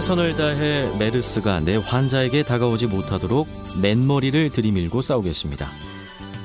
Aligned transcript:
최선을 0.00 0.34
다해 0.34 0.96
메르스가 0.98 1.60
내 1.60 1.76
환자에게 1.76 2.42
다가오지 2.42 2.86
못하도록 2.86 3.46
맨머리를 3.82 4.48
들이밀고 4.48 5.02
싸우겠습니다. 5.02 5.68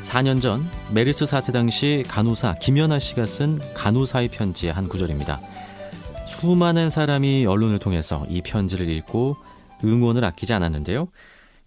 4년 0.04 0.42
전 0.42 0.70
메르스 0.94 1.26
사태 1.26 1.54
당시 1.54 2.04
간호사 2.06 2.56
김연아 2.56 3.00
씨가 3.00 3.26
쓴 3.26 3.62
간호사의 3.74 4.28
편지의 4.28 4.74
한 4.74 4.89
구절입니다. 4.89 5.39
수많은 6.28 6.89
사람이 6.89 7.46
언론을 7.46 7.80
통해서 7.80 8.26
이 8.28 8.42
편지를 8.42 8.89
읽고 8.89 9.38
응원을 9.86 10.26
아끼지 10.26 10.52
않았는데요. 10.52 11.08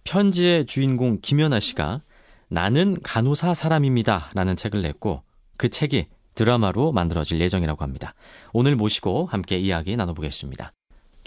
편지의 0.03 0.67
주인공 0.67 1.17
김연아 1.23 1.59
씨가 1.59 2.01
나는 2.49 2.97
간호사 3.01 3.55
사람입니다. 3.55 4.29
라는 4.35 4.55
책을 4.55 4.83
냈고 4.83 5.23
그 5.57 5.69
책이 5.69 6.05
드라마로 6.35 6.91
만들어질 6.91 7.41
예정이라고 7.41 7.83
합니다. 7.83 8.13
오늘 8.53 8.75
모시고 8.75 9.25
함께 9.25 9.57
이야기 9.57 9.97
나눠보겠습니다. 9.97 10.71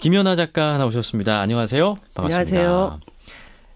김연아 0.03 0.35
작가 0.35 0.77
나오셨습니다. 0.77 1.39
안녕하세요. 1.39 1.97
반갑습니다. 2.13 2.59
안녕하세요. 2.59 2.99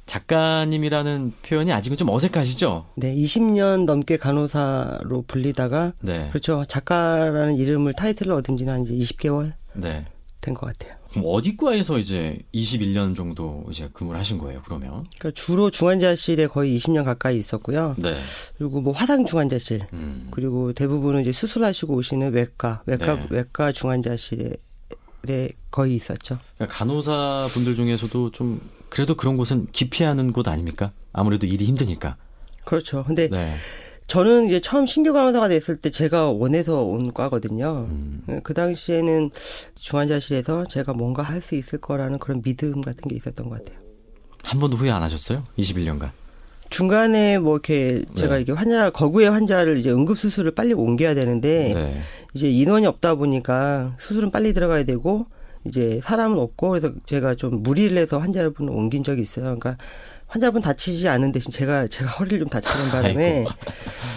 작가님이라는 0.07 1.31
표현이 1.41 1.71
아직은 1.71 1.95
좀 1.95 2.09
어색하시죠? 2.09 2.85
네, 2.95 3.15
20년 3.15 3.85
넘게 3.85 4.17
간호사로 4.17 5.23
불리다가 5.25 5.93
네. 6.01 6.27
그렇죠. 6.27 6.65
작가라는 6.67 7.55
이름을 7.55 7.93
타이틀을 7.93 8.33
얻은 8.33 8.57
지는 8.57 8.73
한 8.73 8.81
이제 8.81 8.93
20개월 8.93 9.53
네. 9.73 10.03
된것 10.41 10.77
같아요. 10.77 10.97
그럼 11.11 11.23
어디 11.27 11.55
과에서 11.55 11.97
이제 11.97 12.37
21년 12.53 13.15
정도 13.15 13.63
이제 13.71 13.89
근무를 13.93 14.19
하신 14.19 14.37
거예요, 14.37 14.61
그러면? 14.65 15.05
그러니까 15.17 15.31
주로 15.33 15.69
중환자실에 15.69 16.47
거의 16.47 16.75
20년 16.75 17.05
가까이 17.05 17.37
있었고요. 17.37 17.95
네. 17.97 18.15
그리고 18.57 18.81
뭐 18.81 18.91
화상 18.91 19.23
중환자실 19.23 19.87
음. 19.93 20.27
그리고 20.31 20.73
대부분은 20.73 21.21
이제 21.21 21.31
수술하시고 21.31 21.95
오시는 21.95 22.33
외과, 22.33 22.81
외과 22.85 23.15
네. 23.15 23.27
외과 23.29 23.71
중환자실에 23.71 24.57
거의 25.71 25.95
있었죠. 25.95 26.37
그러니까 26.55 26.77
간호사 26.77 27.47
분들 27.51 27.75
중에서도 27.75 28.31
좀 28.31 28.61
그래도 28.89 29.15
그런 29.15 29.37
곳은 29.37 29.67
기피하는 29.71 30.31
곳 30.31 30.47
아닙니까? 30.47 30.91
아무래도 31.13 31.47
일이 31.47 31.65
힘드니까. 31.65 32.15
그렇죠. 32.65 33.03
근데 33.05 33.27
네. 33.29 33.55
저는 34.07 34.47
이제 34.47 34.61
처음 34.61 34.85
신규 34.85 35.11
간호사가 35.11 35.49
됐을 35.49 35.77
때 35.77 35.89
제가 35.91 36.31
원해서 36.31 36.83
온 36.83 37.11
과거든요. 37.13 37.87
음. 37.89 38.41
그 38.43 38.53
당시에는 38.53 39.31
중환자실에서 39.75 40.65
제가 40.67 40.93
뭔가 40.93 41.23
할 41.23 41.41
수 41.41 41.55
있을 41.55 41.79
거라는 41.79 42.19
그런 42.19 42.41
믿음 42.41 42.81
같은 42.81 43.09
게 43.09 43.15
있었던 43.15 43.49
것 43.49 43.63
같아요. 43.63 43.79
한 44.43 44.59
번도 44.59 44.77
후회 44.77 44.91
안 44.91 45.03
하셨어요? 45.03 45.43
21년간. 45.57 46.11
중간에 46.69 47.39
뭐 47.39 47.53
이렇게 47.55 48.03
제가 48.15 48.35
네. 48.35 48.41
이게 48.41 48.51
환자 48.51 48.89
거구의 48.89 49.29
환자를 49.29 49.77
이제 49.77 49.91
응급 49.91 50.17
수술을 50.17 50.51
빨리 50.51 50.73
옮겨야 50.73 51.15
되는데 51.15 51.73
네. 51.73 52.01
이제 52.33 52.49
인원이 52.49 52.85
없다 52.85 53.15
보니까 53.15 53.91
수술은 53.97 54.31
빨리 54.31 54.53
들어가야 54.53 54.83
되고 54.83 55.25
이제 55.65 55.99
사람은 56.01 56.37
없고 56.39 56.69
그래서 56.69 56.91
제가 57.05 57.35
좀 57.35 57.63
무리를 57.63 57.97
해서 57.97 58.17
환자분을 58.19 58.71
옮긴 58.71 59.03
적이 59.03 59.21
있어요. 59.21 59.45
그러니까 59.45 59.77
환자분 60.27 60.61
다치지 60.61 61.07
않은 61.07 61.31
대신 61.31 61.51
제가 61.51 61.87
제가 61.87 62.09
허리를 62.11 62.39
좀 62.39 62.47
다치는 62.49 62.89
바람에 62.89 63.45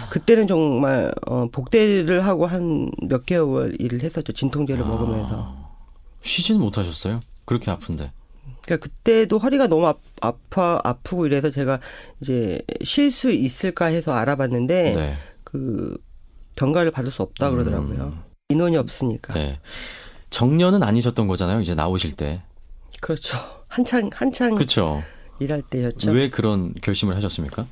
그때는 0.09 0.45
정말 0.47 1.11
어 1.25 1.47
복대를 1.51 2.25
하고 2.25 2.45
한 2.45 2.89
몇 3.07 3.25
개월 3.25 3.75
일을 3.79 4.03
했었죠. 4.03 4.31
진통제를 4.33 4.83
아. 4.83 4.87
먹으면서. 4.87 5.55
쉬지는 6.23 6.61
못하셨어요? 6.61 7.19
그렇게 7.45 7.71
아픈데. 7.71 8.11
그러니까 8.65 8.87
그때도 8.87 9.37
허리가 9.39 9.67
너무 9.67 9.87
아, 9.87 9.95
아파 10.21 10.79
아프고 10.83 11.25
이래서 11.25 11.49
제가 11.49 11.79
이제 12.21 12.61
쉴 12.83 13.11
수 13.11 13.31
있을까 13.31 13.85
해서 13.85 14.13
알아봤는데 14.13 14.93
네. 14.93 15.17
그 15.43 15.97
병가를 16.55 16.91
받을 16.91 17.11
수 17.11 17.21
없다 17.21 17.49
그러더라고요. 17.49 18.03
음. 18.03 18.23
인원이 18.49 18.77
없으니까. 18.77 19.33
네. 19.33 19.59
정년은 20.29 20.83
아니셨던 20.83 21.27
거잖아요, 21.27 21.61
이제 21.61 21.75
나오실 21.75 22.15
때. 22.15 22.41
그렇죠. 23.01 23.37
한창 23.67 24.09
한창 24.13 24.55
그렇죠. 24.55 25.01
일할 25.39 25.61
때였죠. 25.61 26.11
왜 26.11 26.29
그런 26.29 26.73
결심을 26.81 27.15
하셨습니까? 27.15 27.65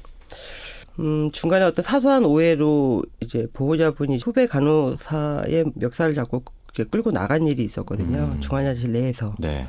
음, 1.00 1.32
중간에 1.32 1.64
어떤 1.66 1.84
사소한 1.84 2.26
오해로 2.26 3.04
이제 3.22 3.48
보호자분이 3.54 4.18
후배 4.24 4.48
간호사의 4.48 5.66
멱살을 5.76 6.14
잡고 6.14 6.44
끌고 6.92 7.12
나간 7.12 7.48
일이 7.48 7.64
있었거든요. 7.64 8.34
음. 8.36 8.42
중환자실 8.42 8.92
내에서. 8.92 9.36
네. 9.40 9.68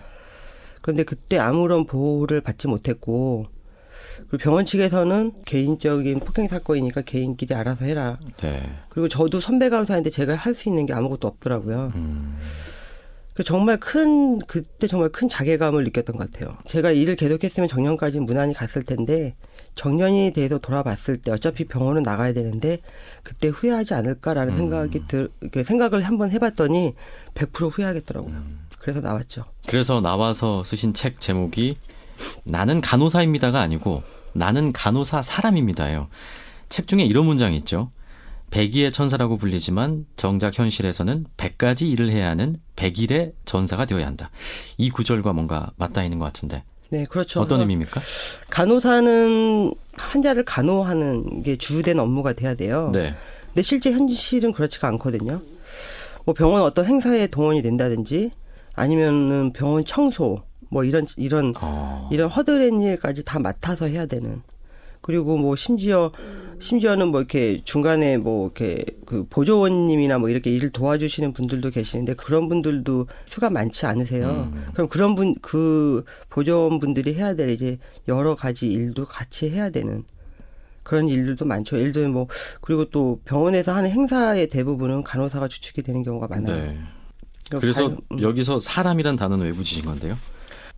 그런데 0.80 1.02
그때 1.04 1.38
아무런 1.38 1.86
보호를 1.86 2.40
받지 2.40 2.66
못했고 2.68 3.46
그리고 4.28 4.36
병원 4.38 4.64
측에서는 4.64 5.32
개인적인 5.44 6.20
폭행 6.20 6.46
사건이니까 6.48 7.02
개인끼리 7.02 7.54
알아서 7.54 7.84
해라. 7.84 8.18
네. 8.38 8.62
그리고 8.88 9.08
저도 9.08 9.40
선배 9.40 9.68
간호사인데 9.68 10.10
제가 10.10 10.34
할 10.34 10.54
수 10.54 10.68
있는 10.68 10.86
게 10.86 10.92
아무것도 10.92 11.26
없더라고요. 11.26 11.92
음. 11.94 12.36
그 13.34 13.44
정말 13.44 13.78
큰 13.78 14.38
그때 14.40 14.86
정말 14.86 15.08
큰 15.08 15.28
자괴감을 15.28 15.84
느꼈던 15.84 16.16
것 16.16 16.30
같아요. 16.30 16.58
제가 16.66 16.90
일을 16.90 17.16
계속했으면 17.16 17.68
정년까지 17.68 18.20
무난히 18.20 18.52
갔을 18.52 18.82
텐데 18.82 19.34
정년이 19.76 20.32
돼서 20.32 20.58
돌아봤을 20.58 21.16
때 21.18 21.30
어차피 21.30 21.64
병원은 21.64 22.02
나가야 22.02 22.32
되는데 22.34 22.78
그때 23.22 23.48
후회하지 23.48 23.94
않을까라는 23.94 24.54
음. 24.54 24.58
생각이 24.58 25.06
들 25.06 25.30
이렇게 25.40 25.62
생각을 25.62 26.02
한번 26.02 26.30
해봤더니 26.32 26.94
100% 27.34 27.70
후회하겠더라고요. 27.72 28.32
음. 28.34 28.60
그래서 28.80 29.00
나왔죠. 29.00 29.44
그래서 29.68 30.00
나와서 30.00 30.64
쓰신 30.64 30.94
책 30.94 31.20
제목이 31.20 31.76
나는 32.44 32.80
간호사입니다가 32.80 33.60
아니고 33.60 34.02
나는 34.32 34.72
간호사 34.72 35.22
사람입니다예요. 35.22 36.08
책 36.68 36.86
중에 36.86 37.04
이런 37.04 37.26
문장이 37.26 37.56
있죠. 37.58 37.90
백의의 38.50 38.90
천사라고 38.90 39.36
불리지만 39.36 40.06
정작 40.16 40.58
현실에서는 40.58 41.26
백가지 41.36 41.88
일을 41.88 42.10
해야 42.10 42.30
하는 42.30 42.56
백일의 42.74 43.32
전사가 43.44 43.84
되어야 43.84 44.06
한다. 44.06 44.30
이 44.76 44.90
구절과 44.90 45.32
뭔가 45.32 45.70
맞닿아 45.76 46.02
있는 46.02 46.18
것 46.18 46.24
같은데 46.24 46.64
네, 46.90 47.04
그렇죠. 47.08 47.40
어떤 47.40 47.60
의미입니까? 47.60 48.00
간호사는 48.48 49.72
환자를 49.96 50.42
간호하는 50.44 51.44
게 51.44 51.56
주된 51.56 52.00
업무가 52.00 52.32
돼야 52.32 52.54
돼요. 52.54 52.90
네. 52.92 53.14
근데 53.46 53.62
실제 53.62 53.92
현실은 53.92 54.52
그렇지가 54.52 54.88
않거든요. 54.88 55.42
뭐 56.24 56.34
병원 56.34 56.62
어떤 56.62 56.86
행사에 56.86 57.28
동원이 57.28 57.62
된다든지 57.62 58.32
아니면은 58.74 59.52
병원 59.52 59.84
청소 59.84 60.42
뭐 60.68 60.84
이런 60.84 61.06
이런 61.16 61.52
어, 61.60 62.08
이런 62.12 62.28
허드렛 62.28 62.72
일까지 62.80 63.24
다 63.24 63.38
맡아서 63.38 63.86
해야 63.86 64.06
되는. 64.06 64.42
그리고 65.02 65.38
뭐 65.38 65.56
심지어 65.56 66.12
심지어는 66.60 67.08
뭐 67.08 67.20
이렇게 67.20 67.62
중간에 67.64 68.18
뭐 68.18 68.44
이렇게 68.44 68.84
그 69.06 69.24
보조원님이나 69.30 70.18
뭐 70.18 70.28
이렇게 70.28 70.50
일을 70.50 70.68
도와주시는 70.70 71.32
분들도 71.32 71.70
계시는데 71.70 72.14
그런 72.14 72.48
분들도 72.48 73.06
수가 73.24 73.48
많지 73.48 73.86
않으세요. 73.86 74.28
음. 74.28 74.66
그럼 74.74 74.88
그런 74.88 75.14
분 75.14 75.34
그 75.40 76.04
보조원 76.28 76.78
분들이 76.80 77.14
해야 77.14 77.34
될 77.34 77.48
이제 77.48 77.78
여러 78.08 78.34
가지 78.36 78.68
일도 78.68 79.06
같이 79.06 79.48
해야 79.50 79.70
되는 79.70 80.04
그런 80.82 81.08
일들도 81.08 81.46
많죠. 81.46 81.78
예를 81.78 81.92
들면 81.92 82.12
뭐 82.12 82.26
그리고 82.60 82.84
또 82.84 83.20
병원에서 83.24 83.72
하는 83.72 83.90
행사의 83.90 84.48
대부분은 84.48 85.02
간호사가 85.02 85.48
주축이 85.48 85.82
되는 85.82 86.02
경우가 86.02 86.28
많아요. 86.28 86.56
네. 86.56 86.78
그래서 87.58 87.90
가- 87.90 87.96
음. 88.12 88.20
여기서 88.22 88.60
사람이란 88.60 89.16
단어는 89.16 89.46
왜 89.46 89.52
붙이신 89.52 89.84
건데요? 89.84 90.16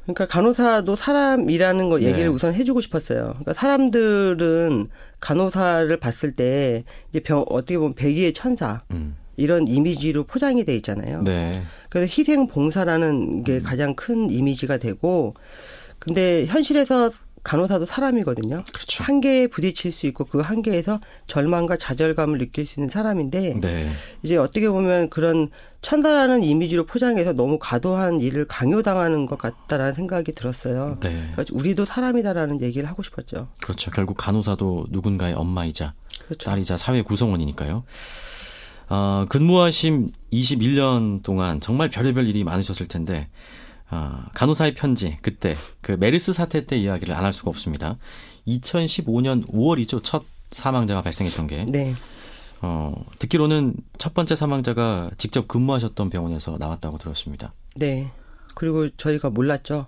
그러니까 0.05 0.27
간호사도 0.27 0.97
사람이라는 0.97 1.89
거 1.89 2.01
얘기를 2.01 2.23
네. 2.25 2.27
우선 2.27 2.55
해주고 2.55 2.81
싶었어요. 2.81 3.21
그러니까 3.39 3.55
사람들은 3.55 4.89
간호사를 5.21 5.97
봤을 5.99 6.33
때 6.33 6.85
이제 7.11 7.21
병 7.21 7.45
어떻게 7.49 7.79
보면 7.79 7.93
백의의 7.95 8.33
천사 8.33 8.83
음. 8.91 9.17
이런 9.37 9.69
이미지로 9.69 10.25
포장이 10.25 10.65
돼 10.65 10.75
있잖아요. 10.77 11.23
네. 11.23 11.63
그래서 11.89 12.07
희생 12.11 12.47
봉사라는 12.49 13.45
게 13.45 13.61
가장 13.61 13.95
큰 13.95 14.29
이미지가 14.31 14.79
되고 14.79 15.35
근데 16.01 16.47
현실에서 16.47 17.11
간호사도 17.43 17.87
사람이거든요. 17.87 18.63
그렇죠. 18.73 19.05
한계에 19.05 19.47
부딪힐 19.49 19.93
수 19.93 20.07
있고 20.07 20.25
그 20.25 20.41
한계에서 20.41 21.01
절망과 21.27 21.77
좌절감을 21.77 22.39
느낄 22.39 22.67
수 22.67 22.79
있는 22.79 22.89
사람인데 22.89 23.59
네. 23.61 23.91
이제 24.23 24.37
어떻게 24.37 24.69
보면 24.69 25.11
그런 25.11 25.51
천사라는 25.81 26.45
이미지로 26.45 26.87
포장해서 26.87 27.33
너무 27.33 27.59
과도한 27.61 28.21
일을 28.21 28.45
강요당하는 28.47 29.27
것 29.27 29.39
같다라는 29.39 29.95
생각이 29.95 30.33
들었어요. 30.33 30.99
네. 31.01 31.31
그러니까 31.33 31.45
우리도 31.53 31.85
사람이다라는 31.85 32.61
얘기를 32.63 32.89
하고 32.89 33.03
싶었죠. 33.03 33.49
그렇죠. 33.61 33.91
결국 33.91 34.17
간호사도 34.17 34.87
누군가의 34.91 35.35
엄마이자 35.35 35.95
그렇죠. 36.25 36.49
딸이자 36.49 36.77
사회 36.77 37.03
구성원이니까요. 37.03 37.83
어, 38.89 39.27
근무하신 39.29 40.11
21년 40.33 41.23
동안 41.23 41.61
정말 41.61 41.89
별의별 41.91 42.29
일이 42.29 42.45
많으셨을 42.45 42.87
텐데 42.87 43.29
아, 43.95 44.27
간호사의 44.33 44.75
편지 44.75 45.19
그때 45.21 45.55
그 45.83 45.93
메르스 45.93 46.33
사태 46.33 46.65
때 46.65 46.79
이야기를 46.79 47.15
안 47.15 47.25
할 47.25 47.33
수가 47.35 47.51
없습니다. 47.51 47.99
2015년 48.49 49.47
5월이죠. 49.49 50.03
첫 50.03 50.25
사망자가 50.51 51.03
발생했던 51.03 51.47
게. 51.47 51.67
네. 51.69 51.95
어, 52.63 52.95
듣기로는 53.19 53.75
첫 53.99 54.15
번째 54.15 54.35
사망자가 54.35 55.11
직접 55.19 55.47
근무하셨던 55.47 56.09
병원에서 56.11 56.57
나왔다고 56.59 56.97
들었습니다. 56.97 57.53
네. 57.77 58.11
그리고 58.55 58.89
저희가 58.97 59.29
몰랐죠. 59.31 59.87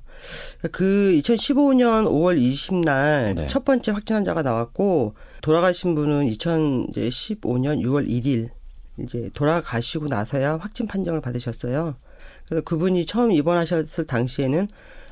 그 0.72 1.12
2015년 1.22 2.04
5월 2.06 2.38
20날 2.40 3.34
네. 3.36 3.46
첫 3.48 3.64
번째 3.64 3.92
확진 3.92 4.16
환자가 4.16 4.42
나왔고 4.42 5.14
돌아가신 5.42 5.94
분은 5.94 6.26
2015년 6.28 7.82
6월 7.82 8.08
1일 8.08 8.50
이제 9.00 9.30
돌아가시고 9.34 10.06
나서야 10.08 10.58
확진 10.58 10.86
판정을 10.86 11.20
받으셨어요. 11.20 11.96
그래서 12.46 12.62
그분이 12.62 13.06
처음 13.06 13.32
입원하셨을 13.32 14.04
당시에는 14.06 14.68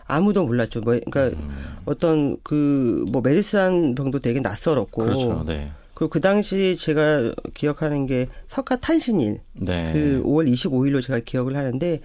아무도 0.06 0.44
몰랐죠. 0.46 0.80
뭐 0.80 0.98
그러니까 1.04 1.38
음. 1.40 1.50
어떤 1.86 2.36
그 2.42 2.92
뭐 3.10 3.20
메르스한 3.22 3.94
병도 3.94 4.20
되게 4.20 4.40
낯설었고 4.40 5.02
그렇죠. 5.02 5.44
네. 5.46 5.66
그리고 5.94 6.08
그 6.10 6.20
당시 6.20 6.76
제가 6.76 7.34
기억하는 7.54 8.06
게 8.06 8.28
석가 8.48 8.76
탄신일 8.76 9.40
네. 9.52 9.92
그 9.92 10.22
5월 10.24 10.50
25일로 10.50 11.02
제가 11.02 11.20
기억을 11.20 11.56
하는데 11.56 12.00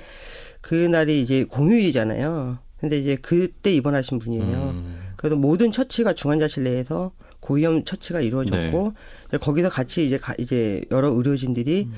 그 0.62 0.76
날이 0.76 1.22
이제 1.22 1.44
공휴일이잖아요. 1.46 2.60
근데 2.80 3.00
이제 3.00 3.16
그때 3.16 3.74
입원하신 3.74 4.20
분이에요. 4.20 4.44
음. 4.76 5.00
그래서 5.16 5.36
모든 5.36 5.72
처치가 5.72 6.14
중환자실 6.14 6.64
내에서 6.64 7.12
고위험 7.40 7.86
처치가 7.86 8.20
이루어졌고 8.22 8.94
네. 9.32 9.38
거기서 9.38 9.70
같이 9.70 10.06
이제 10.06 10.18
가, 10.18 10.36
이제 10.38 10.84
여러 10.92 11.10
의료진들이 11.10 11.88
음. 11.90 11.94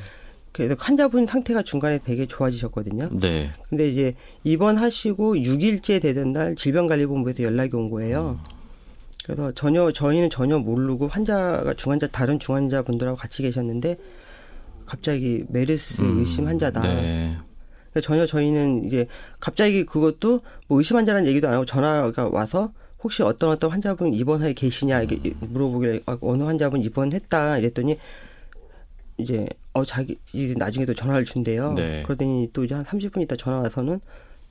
그래서 0.60 0.76
환자분 0.78 1.26
상태가 1.26 1.62
중간에 1.62 2.00
되게 2.00 2.26
좋아지셨거든요. 2.26 3.08
네. 3.14 3.50
근데 3.70 3.90
이제 3.90 4.16
입원하시고 4.44 5.36
6일째 5.36 6.02
되던 6.02 6.34
날 6.34 6.54
질병관리본부에서 6.56 7.44
연락이 7.44 7.78
온 7.78 7.90
거예요. 7.90 8.38
음. 8.44 8.60
그래서 9.24 9.54
전혀 9.54 9.90
저희는 9.90 10.30
전혀 10.30 10.60
모르고 10.60 11.08
환자가 11.08 11.76
중환자 11.76 12.08
다른 12.08 12.40
중환자분들하고 12.40 13.16
같이 13.16 13.42
계셨는데 13.42 13.96
갑자기 14.86 15.46
메르스 15.48 16.02
음. 16.02 16.20
의심 16.20 16.46
환자다. 16.46 16.82
네. 16.82 17.38
그러니까 17.92 18.02
전혀 18.02 18.26
저희는 18.26 18.84
이제 18.86 19.08
갑자기 19.40 19.86
그것도 19.86 20.42
뭐 20.68 20.78
의심 20.78 20.98
환자라는 20.98 21.26
얘기도 21.30 21.48
안 21.48 21.54
하고 21.54 21.64
전화가 21.64 22.28
와서 22.28 22.74
혹시 23.02 23.24
어떤 23.24 23.52
어떤 23.52 23.70
환자분 23.70 24.14
입원하에 24.14 24.52
계시냐 24.52 25.04
이게 25.04 25.22
음. 25.42 25.48
물어보길래 25.54 26.02
아, 26.06 26.18
어느 26.20 26.44
환자분 26.44 26.82
입원했다 26.82 27.60
이랬더니 27.60 27.98
이제 29.20 29.46
어 29.74 29.84
자기 29.86 30.18
나중에도 30.58 30.94
전화를 30.94 31.26
준대요. 31.26 31.74
네. 31.74 32.04
그러더니 32.04 32.50
또 32.54 32.64
이제 32.64 32.74
한 32.76 32.84
30분 32.86 33.22
있다 33.22 33.36
전화 33.36 33.60
와서는 33.60 34.00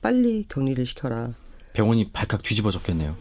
빨리 0.01 0.45
격리를 0.47 0.85
시켜라. 0.85 1.33
병원이 1.73 2.11
발칵 2.11 2.43
뒤집어졌겠네요. 2.43 3.15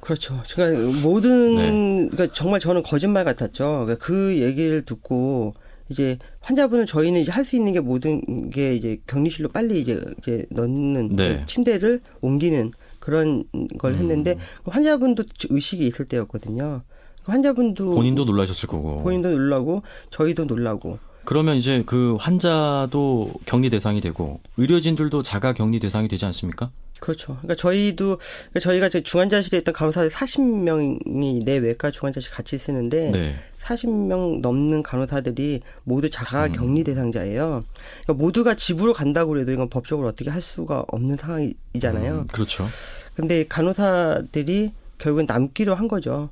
그렇죠. 0.00 0.42
제가 0.46 0.70
모든 1.02 1.56
네. 1.56 2.08
그러니까 2.10 2.34
정말 2.34 2.60
저는 2.60 2.82
거짓말 2.82 3.24
같았죠. 3.24 3.84
그러니까 3.86 4.04
그 4.04 4.38
얘기를 4.38 4.82
듣고 4.82 5.54
이제 5.88 6.18
환자분을 6.40 6.86
저희는 6.86 7.20
이제 7.20 7.30
할 7.30 7.44
수 7.44 7.56
있는 7.56 7.72
게 7.72 7.80
모든 7.80 8.50
게 8.50 8.74
이제 8.74 8.98
격리실로 9.06 9.48
빨리 9.50 9.80
이제 9.80 10.02
이제 10.18 10.46
넣는 10.50 11.16
네. 11.16 11.38
그 11.40 11.46
침대를 11.46 12.00
옮기는 12.20 12.72
그런 12.98 13.44
걸 13.78 13.92
음. 13.92 13.98
했는데 13.98 14.32
음. 14.32 14.38
환자분도 14.70 15.24
의식이 15.50 15.86
있을 15.86 16.06
때였거든요. 16.06 16.82
환자분도 17.24 17.94
본인도 17.94 18.24
놀라셨을 18.24 18.68
거고 18.68 19.02
본인도 19.02 19.30
놀라고 19.30 19.82
저희도 20.10 20.44
놀라고 20.44 20.98
그러면 21.24 21.56
이제 21.56 21.82
그 21.86 22.16
환자도 22.20 23.32
격리 23.46 23.70
대상이 23.70 24.00
되고 24.00 24.40
의료진들도 24.56 25.22
자가 25.22 25.54
격리 25.54 25.80
대상이 25.80 26.08
되지 26.08 26.26
않습니까? 26.26 26.70
그렇죠. 27.00 27.34
그러니까 27.42 27.56
저희도 27.56 28.18
그러니까 28.50 28.60
저희가 28.60 28.88
중환자실에 28.88 29.58
있던 29.58 29.74
간호사들 29.74 30.10
40명이 30.10 31.44
내 31.44 31.56
외과 31.56 31.90
중환자실 31.90 32.30
같이 32.30 32.56
쓰는데 32.56 33.10
네. 33.10 33.34
40명 33.62 34.40
넘는 34.40 34.82
간호사들이 34.82 35.60
모두 35.84 36.10
자가 36.10 36.46
음. 36.46 36.52
격리 36.52 36.84
대상자예요. 36.84 37.64
그러니까 38.04 38.12
모두가 38.12 38.54
집으로 38.54 38.92
간다고 38.92 39.38
해도 39.38 39.52
이건 39.52 39.68
법적으로 39.70 40.08
어떻게 40.08 40.30
할 40.30 40.42
수가 40.42 40.84
없는 40.88 41.16
상황이잖아요. 41.16 42.12
음, 42.12 42.26
그렇죠. 42.26 42.66
근데 43.14 43.44
간호사들이 43.48 44.72
결국은 44.98 45.26
남기로 45.26 45.74
한 45.74 45.88
거죠. 45.88 46.30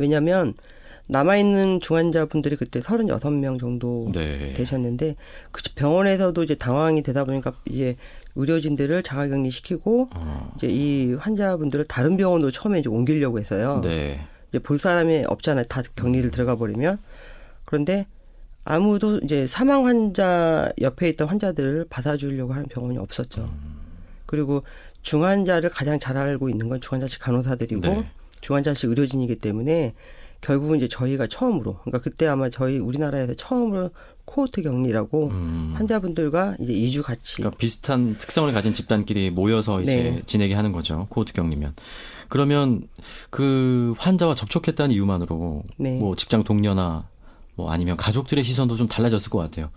왜냐하면 0.00 0.54
남아있는 1.08 1.80
중환자분들이 1.80 2.56
그때 2.56 2.80
36명 2.80 3.58
정도 3.58 4.10
네. 4.14 4.54
되셨는데 4.54 5.16
그 5.50 5.62
병원에서도 5.74 6.42
이제 6.42 6.54
당황이 6.54 7.02
되다 7.02 7.24
보니까 7.24 7.52
이제 7.66 7.96
의료진들을 8.36 9.02
자가격리 9.02 9.50
시키고 9.50 10.08
어. 10.14 10.52
이제 10.56 10.68
이 10.68 11.14
환자분들을 11.14 11.86
다른 11.86 12.16
병원으로 12.16 12.52
처음에 12.52 12.78
이제 12.78 12.88
옮기려고 12.88 13.40
했어요. 13.40 13.80
네. 13.82 14.20
이제 14.50 14.60
볼 14.60 14.78
사람이 14.78 15.24
없잖아요. 15.26 15.64
다 15.64 15.82
격리를 15.96 16.28
음. 16.28 16.30
들어가 16.30 16.54
버리면 16.54 16.98
그런데 17.64 18.06
아무도 18.64 19.18
이제 19.18 19.48
사망 19.48 19.86
환자 19.86 20.70
옆에 20.80 21.08
있던 21.10 21.28
환자들을 21.28 21.86
받아주려고 21.90 22.52
하는 22.52 22.66
병원이 22.66 22.98
없었죠. 22.98 23.42
음. 23.42 23.80
그리고 24.26 24.62
중환자를 25.02 25.70
가장 25.70 25.98
잘 25.98 26.16
알고 26.16 26.48
있는 26.48 26.68
건 26.68 26.80
중환자실 26.80 27.18
간호사들이고 27.18 27.80
네. 27.80 28.10
중환자실 28.40 28.88
의료진이기 28.90 29.36
때문에 29.36 29.94
결국은 30.40 30.78
이제 30.78 30.88
저희가 30.88 31.26
처음으로 31.26 31.78
그러니까 31.84 31.98
그때 31.98 32.26
아마 32.26 32.48
저희 32.48 32.78
우리나라에서 32.78 33.34
처음으로 33.34 33.90
코호트 34.24 34.62
격리라고 34.62 35.28
음. 35.28 35.72
환자분들과 35.76 36.56
이제 36.60 36.72
2주 36.72 37.02
같이 37.02 37.36
그러니까 37.36 37.58
비슷한 37.58 38.16
특성을 38.16 38.50
가진 38.52 38.72
집단끼리 38.72 39.30
모여서 39.30 39.80
이제 39.80 39.94
네. 39.94 40.22
지내게 40.24 40.54
하는 40.54 40.72
거죠. 40.72 41.06
코호트 41.10 41.32
격리면. 41.32 41.74
그러면 42.28 42.82
그 43.30 43.94
환자와 43.98 44.36
접촉했다는 44.36 44.92
이유만으로 44.92 45.64
네. 45.78 45.98
뭐 45.98 46.14
직장 46.14 46.44
동료나 46.44 47.08
뭐 47.56 47.70
아니면 47.70 47.96
가족들의 47.96 48.44
시선도 48.44 48.76
좀 48.76 48.88
달라졌을 48.88 49.30
것 49.30 49.38
같아요. 49.38 49.70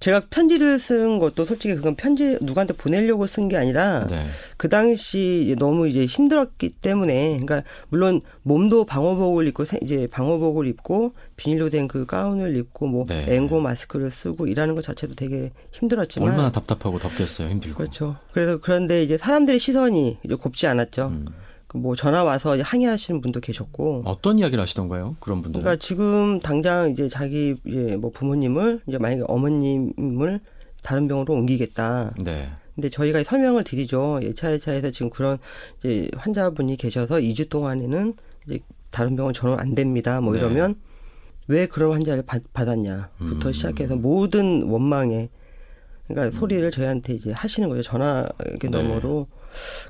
제가 0.00 0.22
편지를 0.30 0.78
쓴 0.78 1.18
것도 1.18 1.44
솔직히 1.44 1.74
그건 1.74 1.94
편지 1.94 2.38
누구한테 2.40 2.72
보내려고 2.74 3.26
쓴 3.26 3.48
게 3.48 3.56
아니라 3.58 4.06
네. 4.06 4.24
그 4.56 4.68
당시 4.70 5.54
너무 5.58 5.86
이제 5.88 6.06
힘들었기 6.06 6.70
때문에 6.70 7.38
그러니까 7.40 7.62
물론 7.90 8.22
몸도 8.42 8.86
방호복을 8.86 9.46
입고 9.48 9.64
이제 9.82 10.06
방호복을 10.10 10.66
입고 10.66 11.12
비닐로 11.36 11.68
된 11.68 11.86
그 11.86 12.06
가운을 12.06 12.56
입고 12.56 12.86
뭐 12.86 13.04
네. 13.06 13.26
앵고 13.28 13.60
마스크를 13.60 14.10
쓰고 14.10 14.46
일하는 14.46 14.74
것 14.74 14.82
자체도 14.82 15.14
되게 15.16 15.50
힘들었지만 15.72 16.30
얼마나 16.30 16.50
답답하고 16.50 16.98
덥겠어요 16.98 17.48
힘들고 17.50 17.76
그렇죠 17.78 18.16
그래서 18.32 18.58
그런데 18.58 19.02
이제 19.02 19.18
사람들의 19.18 19.58
시선이 19.58 20.18
이제 20.24 20.34
곱지 20.34 20.66
않았죠. 20.66 21.08
음. 21.08 21.26
그뭐 21.70 21.94
전화 21.94 22.24
와서 22.24 22.58
항의하시는 22.60 23.20
분도 23.20 23.38
계셨고 23.38 24.02
어떤 24.04 24.40
이야기를 24.40 24.60
하시던가요? 24.60 25.16
그런 25.20 25.40
분들? 25.40 25.62
그러니까 25.62 25.80
지금 25.80 26.40
당장 26.40 26.90
이제 26.90 27.08
자기 27.08 27.54
이제 27.64 27.96
뭐 27.96 28.10
부모님을 28.10 28.80
이제 28.88 28.98
만약에 28.98 29.22
어머님을 29.28 30.40
다른 30.82 31.06
병으로 31.06 31.32
옮기겠다. 31.32 32.14
네. 32.18 32.50
근데 32.74 32.88
저희가 32.88 33.22
설명을 33.22 33.62
드리죠. 33.62 34.18
예차예차에서 34.20 34.90
지금 34.90 35.10
그런 35.10 35.38
이제 35.78 36.10
환자분이 36.16 36.76
계셔서 36.76 37.18
2주 37.18 37.48
동안에는 37.48 38.14
이제 38.48 38.58
다른 38.90 39.14
병원 39.14 39.32
전원 39.32 39.60
안 39.60 39.76
됩니다. 39.76 40.20
뭐 40.20 40.32
네. 40.32 40.40
이러면 40.40 40.74
왜 41.46 41.66
그런 41.66 41.92
환자를 41.92 42.24
받, 42.24 42.42
받았냐부터 42.52 43.48
음. 43.48 43.52
시작해서 43.52 43.94
모든 43.94 44.64
원망에 44.64 45.28
그러니까 46.08 46.34
음. 46.34 46.40
소리를 46.40 46.68
저희한테 46.72 47.14
이제 47.14 47.30
하시는 47.30 47.68
거죠. 47.68 47.82
전화 47.82 48.26
네. 48.60 48.68
너머로. 48.68 49.28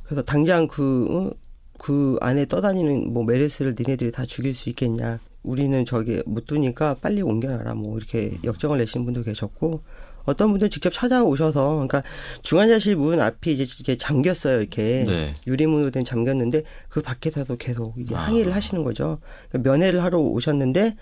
그래서 0.04 0.20
당장 0.20 0.68
그 0.68 1.06
어, 1.10 1.49
그 1.80 2.18
안에 2.20 2.44
떠다니는 2.44 3.10
뭐 3.14 3.24
메르스를 3.24 3.74
니네들이 3.78 4.12
다 4.12 4.26
죽일 4.26 4.52
수 4.52 4.68
있겠냐. 4.68 5.18
우리는 5.42 5.86
저기 5.86 6.22
못 6.26 6.46
두니까 6.46 6.96
빨리 7.00 7.22
옮겨놔라. 7.22 7.74
뭐 7.74 7.96
이렇게 7.96 8.36
역정을 8.44 8.76
내시는 8.76 9.06
분도 9.06 9.22
계셨고 9.22 9.80
어떤 10.26 10.50
분들 10.50 10.68
직접 10.68 10.92
찾아오셔서 10.92 11.70
그러니까 11.72 12.02
중환자실 12.42 12.96
문 12.96 13.18
앞이 13.18 13.54
이제 13.54 13.62
이렇게 13.62 13.96
잠겼어요. 13.96 14.60
이렇게 14.60 15.06
네. 15.08 15.32
유리문으로 15.46 15.90
된 15.90 16.04
잠겼는데 16.04 16.64
그 16.90 17.00
밖에서도 17.00 17.56
계속 17.56 17.98
이제 17.98 18.14
아. 18.14 18.26
항의를 18.26 18.54
하시는 18.54 18.84
거죠. 18.84 19.18
그러니까 19.48 19.70
면회를 19.70 20.02
하러 20.02 20.18
오셨는데 20.18 20.96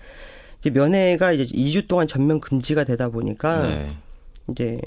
이제 0.61 0.69
면회가 0.69 1.33
이제 1.33 1.43
2주 1.43 1.89
동안 1.89 2.07
전면 2.07 2.39
금지가 2.39 2.85
되다 2.85 3.09
보니까 3.09 3.67
네. 3.67 3.89
이제 4.49 4.79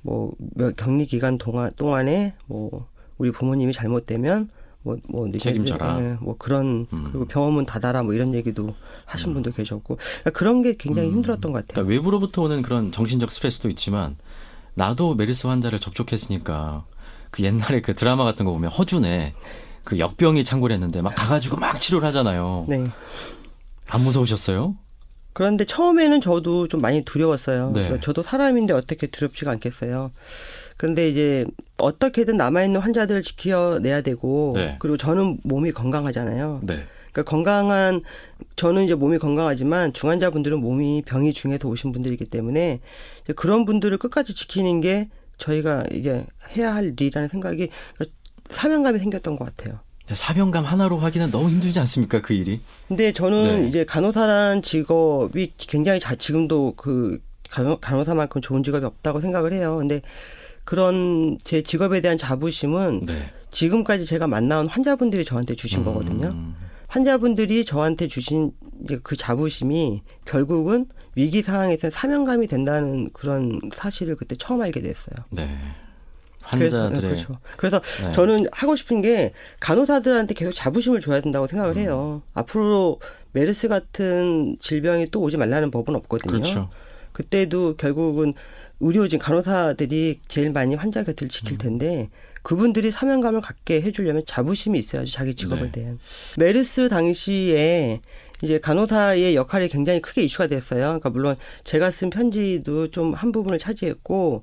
뭐 0.00 0.32
격리 0.78 1.04
기간 1.04 1.36
동안 1.36 1.70
동안에 1.76 2.32
뭐 2.46 2.88
우리 3.18 3.30
부모님이 3.30 3.74
잘못되면 3.74 4.48
뭐, 4.82 4.96
뭐, 5.08 5.30
책임져라. 5.30 6.00
네, 6.00 6.16
뭐 6.20 6.36
그런, 6.36 6.86
음. 6.92 7.04
그리고 7.04 7.24
병원문 7.26 7.66
닫아라 7.66 8.02
뭐 8.02 8.14
이런 8.14 8.34
얘기도 8.34 8.74
하신 9.04 9.30
음. 9.30 9.34
분도 9.34 9.52
계셨고. 9.52 9.96
그러니까 9.96 10.30
그런 10.30 10.62
게 10.62 10.74
굉장히 10.76 11.08
음. 11.08 11.14
힘들었던 11.16 11.52
것 11.52 11.66
같아요. 11.66 11.84
그러니까 11.84 11.90
외부로부터 11.94 12.42
오는 12.42 12.62
그런 12.62 12.92
정신적 12.92 13.30
스트레스도 13.30 13.68
있지만 13.70 14.16
나도 14.74 15.14
메르스 15.14 15.46
환자를 15.46 15.78
접촉했으니까 15.78 16.84
그 17.30 17.42
옛날에 17.44 17.80
그 17.80 17.94
드라마 17.94 18.24
같은 18.24 18.44
거 18.44 18.52
보면 18.52 18.70
허준에 18.70 19.34
그 19.84 19.98
역병이 19.98 20.44
창궐 20.44 20.72
했는데 20.72 21.00
막 21.02 21.14
가가지고 21.14 21.56
막 21.56 21.80
치료를 21.80 22.06
하잖아요. 22.08 22.66
네. 22.68 22.84
안 23.88 24.02
무서우셨어요? 24.02 24.76
그런데 25.32 25.64
처음에는 25.64 26.20
저도 26.20 26.68
좀 26.68 26.80
많이 26.80 27.02
두려웠어요. 27.02 27.68
네. 27.74 27.82
그러니까 27.82 28.00
저도 28.00 28.22
사람인데 28.22 28.72
어떻게 28.74 29.06
두렵지가 29.06 29.50
않겠어요. 29.52 30.12
근데 30.76 31.08
이제 31.08 31.44
어떻게든 31.78 32.36
남아있는 32.36 32.80
환자들을 32.80 33.22
지켜내야 33.22 34.02
되고 34.02 34.52
네. 34.56 34.76
그리고 34.78 34.96
저는 34.96 35.38
몸이 35.44 35.72
건강하잖아요. 35.72 36.60
네. 36.64 36.84
그러니까 37.12 37.30
건강한 37.30 38.02
저는 38.56 38.84
이제 38.84 38.94
몸이 38.94 39.18
건강하지만 39.18 39.92
중환자분들은 39.92 40.58
몸이 40.58 41.02
병이 41.06 41.32
중해서 41.32 41.68
오신 41.68 41.92
분들이기 41.92 42.24
때문에 42.24 42.80
그런 43.36 43.64
분들을 43.64 43.96
끝까지 43.98 44.34
지키는 44.34 44.80
게 44.80 45.08
저희가 45.38 45.84
이제 45.92 46.24
해야 46.56 46.74
할 46.74 46.86
일이라는 46.86 47.28
생각이 47.28 47.68
사명감이 48.48 48.98
생겼던 48.98 49.36
것 49.36 49.44
같아요. 49.44 49.80
사명감 50.14 50.64
하나로 50.64 50.98
하기는 50.98 51.30
너무 51.30 51.50
힘들지 51.50 51.78
않습니까 51.80 52.20
그 52.20 52.34
일이? 52.34 52.60
근데 52.88 53.12
저는 53.12 53.62
네. 53.62 53.68
이제 53.68 53.84
간호사라는 53.84 54.62
직업이 54.62 55.52
굉장히 55.56 56.00
자, 56.00 56.14
지금도 56.14 56.74
그 56.76 57.20
간호, 57.50 57.78
간호사만큼 57.78 58.40
좋은 58.40 58.62
직업이 58.62 58.84
없다고 58.84 59.20
생각을 59.20 59.52
해요. 59.52 59.76
근데 59.78 60.00
그런 60.64 61.38
제 61.42 61.62
직업에 61.62 62.00
대한 62.00 62.16
자부심은 62.16 63.06
네. 63.06 63.30
지금까지 63.50 64.06
제가 64.06 64.26
만나온 64.26 64.66
환자분들이 64.66 65.24
저한테 65.24 65.54
주신 65.54 65.84
거거든요. 65.84 66.28
음, 66.28 66.54
환자분들이 66.86 67.64
저한테 67.64 68.08
주신 68.08 68.52
그 69.02 69.16
자부심이 69.16 70.02
결국은 70.24 70.86
위기 71.14 71.42
상황에서 71.42 71.90
사명감이 71.90 72.46
된다는 72.46 73.10
그런 73.12 73.60
사실을 73.72 74.16
그때 74.16 74.34
처음 74.36 74.62
알게 74.62 74.80
됐어요. 74.80 75.16
네. 75.30 75.48
그래서 76.50 76.82
환자들의 76.82 77.10
그렇죠. 77.10 77.34
그래서 77.56 77.80
네. 78.04 78.12
저는 78.12 78.46
하고 78.52 78.76
싶은 78.76 79.02
게 79.02 79.32
간호사들한테 79.60 80.34
계속 80.34 80.52
자부심을 80.52 81.00
줘야 81.00 81.20
된다고 81.20 81.46
생각을 81.46 81.76
해요. 81.76 82.22
음. 82.24 82.30
앞으로 82.34 83.00
메르스 83.32 83.68
같은 83.68 84.56
질병이 84.60 85.06
또 85.10 85.20
오지 85.20 85.36
말라는 85.36 85.70
법은 85.70 85.94
없거든요. 85.96 86.32
그렇죠. 86.32 86.70
그때도 87.12 87.76
결국은 87.76 88.34
의료진 88.80 89.18
간호사들이 89.18 90.20
제일 90.26 90.50
많이 90.50 90.74
환자 90.74 91.04
곁을 91.04 91.26
음. 91.26 91.28
지킬 91.28 91.58
텐데 91.58 92.10
그분들이 92.42 92.90
사명감을 92.90 93.40
갖게 93.40 93.80
해주려면 93.80 94.22
자부심이 94.26 94.76
있어야죠 94.78 95.12
자기 95.12 95.34
직업을 95.34 95.70
네. 95.70 95.72
대한 95.72 95.98
메르스 96.36 96.88
당시에 96.88 98.00
이제 98.42 98.58
간호사의 98.58 99.36
역할이 99.36 99.68
굉장히 99.68 100.00
크게 100.00 100.22
이슈가 100.22 100.48
됐어요. 100.48 100.80
그러니까 100.80 101.10
물론 101.10 101.36
제가 101.62 101.92
쓴 101.92 102.10
편지도 102.10 102.90
좀 102.90 103.14
한 103.14 103.30
부분을 103.30 103.58
차지했고 103.58 104.42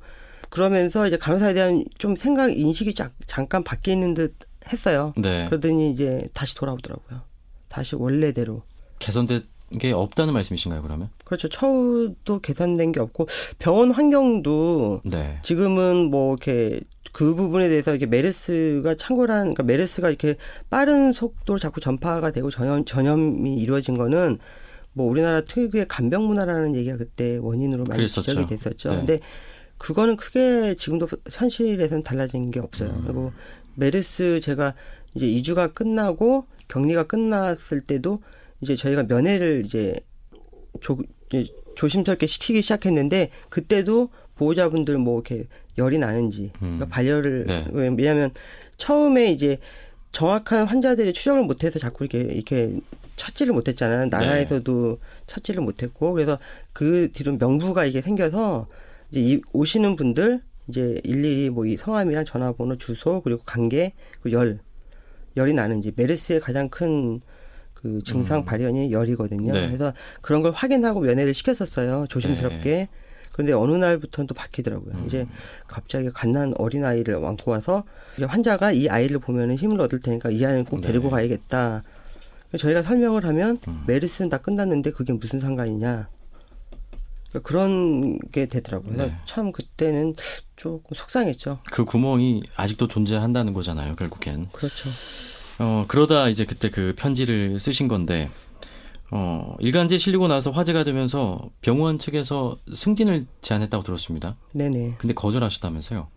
그러면서 0.50 1.08
이제 1.08 1.18
간호사에 1.18 1.54
대한 1.54 1.86
좀 1.98 2.16
생각 2.16 2.52
인식이 2.56 2.94
자- 2.94 3.12
잠깐 3.28 3.64
바뀌는 3.64 4.14
듯 4.14 4.36
했어요. 4.72 5.14
네. 5.18 5.46
그러더니 5.50 5.92
이제 5.92 6.24
다시 6.34 6.56
돌아오더라고요. 6.56 7.22
다시 7.70 7.96
원래대로. 7.96 8.64
개선된 9.00 9.44
게 9.80 9.92
없다는 9.92 10.34
말씀이신가요, 10.34 10.82
그러면? 10.82 11.10
그렇죠. 11.24 11.48
처우도 11.48 12.40
개선된 12.42 12.92
게 12.92 13.00
없고 13.00 13.28
병원 13.60 13.92
환경도 13.92 15.02
네. 15.06 15.38
지금은 15.44 16.10
뭐 16.10 16.34
이렇게 16.34 16.82
그 17.14 17.36
부분에 17.36 17.70
대해서 17.70 17.94
이게 17.96 18.06
메르스가 18.08 18.96
창궐한 18.96 19.40
그러니까 19.54 19.64
메르스가 19.64 20.10
이렇게 20.10 20.36
빠른 20.70 21.14
속도로 21.14 21.60
자꾸 21.60 21.80
전파가 21.82 22.32
되고 22.32 22.50
전염 22.52 22.84
전염이 22.86 23.56
이루어진 23.58 23.98
거는 23.98 24.38
뭐 24.94 25.08
우리나라 25.10 25.42
특유의 25.42 25.88
간병 25.88 26.26
문화라는 26.28 26.76
얘기가 26.76 26.98
그때 26.98 27.38
원인으로 27.38 27.84
많이 27.86 27.98
그랬었죠. 28.00 28.24
지적이 28.32 28.48
됐었죠. 28.48 28.90
네. 28.92 28.96
근데 28.98 29.20
그거는 29.80 30.18
크게 30.18 30.76
지금도 30.76 31.08
현실에서는 31.32 32.04
달라진 32.04 32.52
게 32.52 32.60
없어요. 32.60 32.90
음. 32.90 33.04
그리고 33.06 33.34
메르스 33.76 34.40
제가 34.42 34.76
이제 35.16 35.26
2주가 35.26 35.74
끝나고 35.74 36.46
격리가 36.68 37.04
끝났을 37.04 37.82
때도 37.82 38.22
이제 38.62 38.76
저희가 38.76 39.04
면회를 39.04 39.64
이제 39.66 39.96
조, 40.82 41.00
조심스럽게 41.76 42.28
시키기 42.28 42.62
시작했는데 42.62 43.32
그때도 43.50 44.10
보호자분들 44.36 44.98
뭐 44.98 45.16
이렇게 45.16 45.48
열이 45.78 45.98
나는지 45.98 46.52
그러니까 46.60 46.86
음. 46.86 46.90
발열을 46.90 47.46
네. 47.48 47.66
왜냐하면 47.72 48.32
처음에 48.78 49.32
이제 49.32 49.60
정확한 50.12 50.66
환자들이 50.66 51.14
추적을 51.14 51.44
못해서 51.44 51.80
자꾸 51.80 52.06
이렇게 52.06 52.34
이렇게 52.34 52.76
찾지를 53.16 53.54
못했잖아요. 53.54 54.08
나라에서도 54.08 55.00
찾지를 55.26 55.62
못했고 55.62 56.14
그래서 56.14 56.40
그 56.74 57.12
뒤로 57.14 57.38
명부가 57.38 57.86
이게 57.86 58.02
생겨서 58.02 58.68
이제 59.12 59.22
이 59.22 59.42
오시는 59.54 59.96
분들 59.96 60.42
이제 60.68 61.00
일일이 61.04 61.50
뭐 61.50 61.66
이 61.66 61.78
성함이랑 61.78 62.26
전화번호, 62.26 62.78
주소 62.78 63.22
그리고 63.22 63.42
관계 63.46 63.94
그리고 64.22 64.40
열 64.40 64.60
열이 65.38 65.54
나는지 65.54 65.92
메르스의 65.96 66.40
가장 66.40 66.70
큰 66.70 67.22
그 67.82 68.02
증상 68.04 68.40
음. 68.40 68.46
발현이 68.46 68.92
열이거든요. 68.92 69.54
네. 69.54 69.68
그래서 69.68 69.94
그런 70.22 70.42
걸 70.42 70.52
확인하고 70.52 71.00
면회를 71.00 71.34
시켰었어요. 71.34 72.08
조심스럽게. 72.10 72.90
그런데 73.32 73.54
어느 73.54 73.74
날부터는 73.74 74.28
또 74.28 74.36
바뀌더라고요. 74.36 74.96
음. 74.96 75.04
이제 75.06 75.26
갑자기 75.66 76.10
갓난 76.14 76.54
어린 76.58 76.84
아이를 76.84 77.16
안고 77.24 77.52
와서 77.52 77.86
이제 78.18 78.26
환자가 78.26 78.74
이 78.74 78.90
아이를 78.90 79.20
보면은 79.20 79.56
힘을 79.56 79.80
얻을 79.80 80.02
테니까 80.02 80.30
이 80.30 80.44
아이는 80.44 80.66
꼭 80.66 80.82
데리고 80.82 81.06
네. 81.06 81.12
가야겠다. 81.12 81.84
저희가 82.58 82.82
설명을 82.82 83.26
하면 83.26 83.60
음. 83.70 83.84
메르스는 83.88 84.30
다 84.30 84.40
끝났는데 84.40 84.92
그게 84.92 85.14
무슨 85.14 85.40
상관이냐. 85.40 86.10
그러니까 87.30 87.48
그런 87.48 88.20
게 88.32 88.46
되더라고요. 88.48 88.98
네. 88.98 89.14
참 89.26 89.52
그때는 89.52 90.16
조금 90.56 90.96
속상했죠. 90.96 91.60
그 91.72 91.86
구멍이 91.86 92.44
아직도 92.56 92.88
존재한다는 92.88 93.54
거잖아요, 93.54 93.96
결국엔. 93.96 94.48
그렇죠. 94.52 94.90
어, 95.60 95.86
그러다 95.88 96.30
이제 96.30 96.46
그때 96.46 96.70
그 96.70 96.94
편지를 96.98 97.60
쓰신 97.60 97.88
건데, 97.88 98.30
어, 99.12 99.56
일간지에 99.60 99.98
실리고 99.98 100.28
나서 100.28 100.52
화제가 100.52 100.84
되면서 100.84 101.50
병원 101.62 102.00
측에서 102.00 102.58
승진을 102.74 103.26
제안했다고 103.42 103.84
들었습니다. 103.84 104.36
네네. 104.54 104.96
근데 104.98 105.14
거절하셨다면서요? 105.14 106.08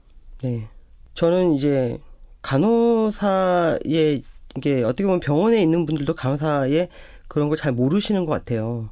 네. 0.42 0.68
저는 1.14 1.54
이제 1.54 1.98
간호사의 2.42 4.22
이게 4.56 4.82
어떻게 4.82 5.04
보면 5.04 5.20
병원에 5.20 5.60
있는 5.62 5.86
분들도 5.86 6.14
간호사의 6.14 6.88
그런 7.28 7.48
걸 7.48 7.56
잘 7.56 7.72
모르시는 7.72 8.26
것 8.26 8.32
같아요. 8.32 8.90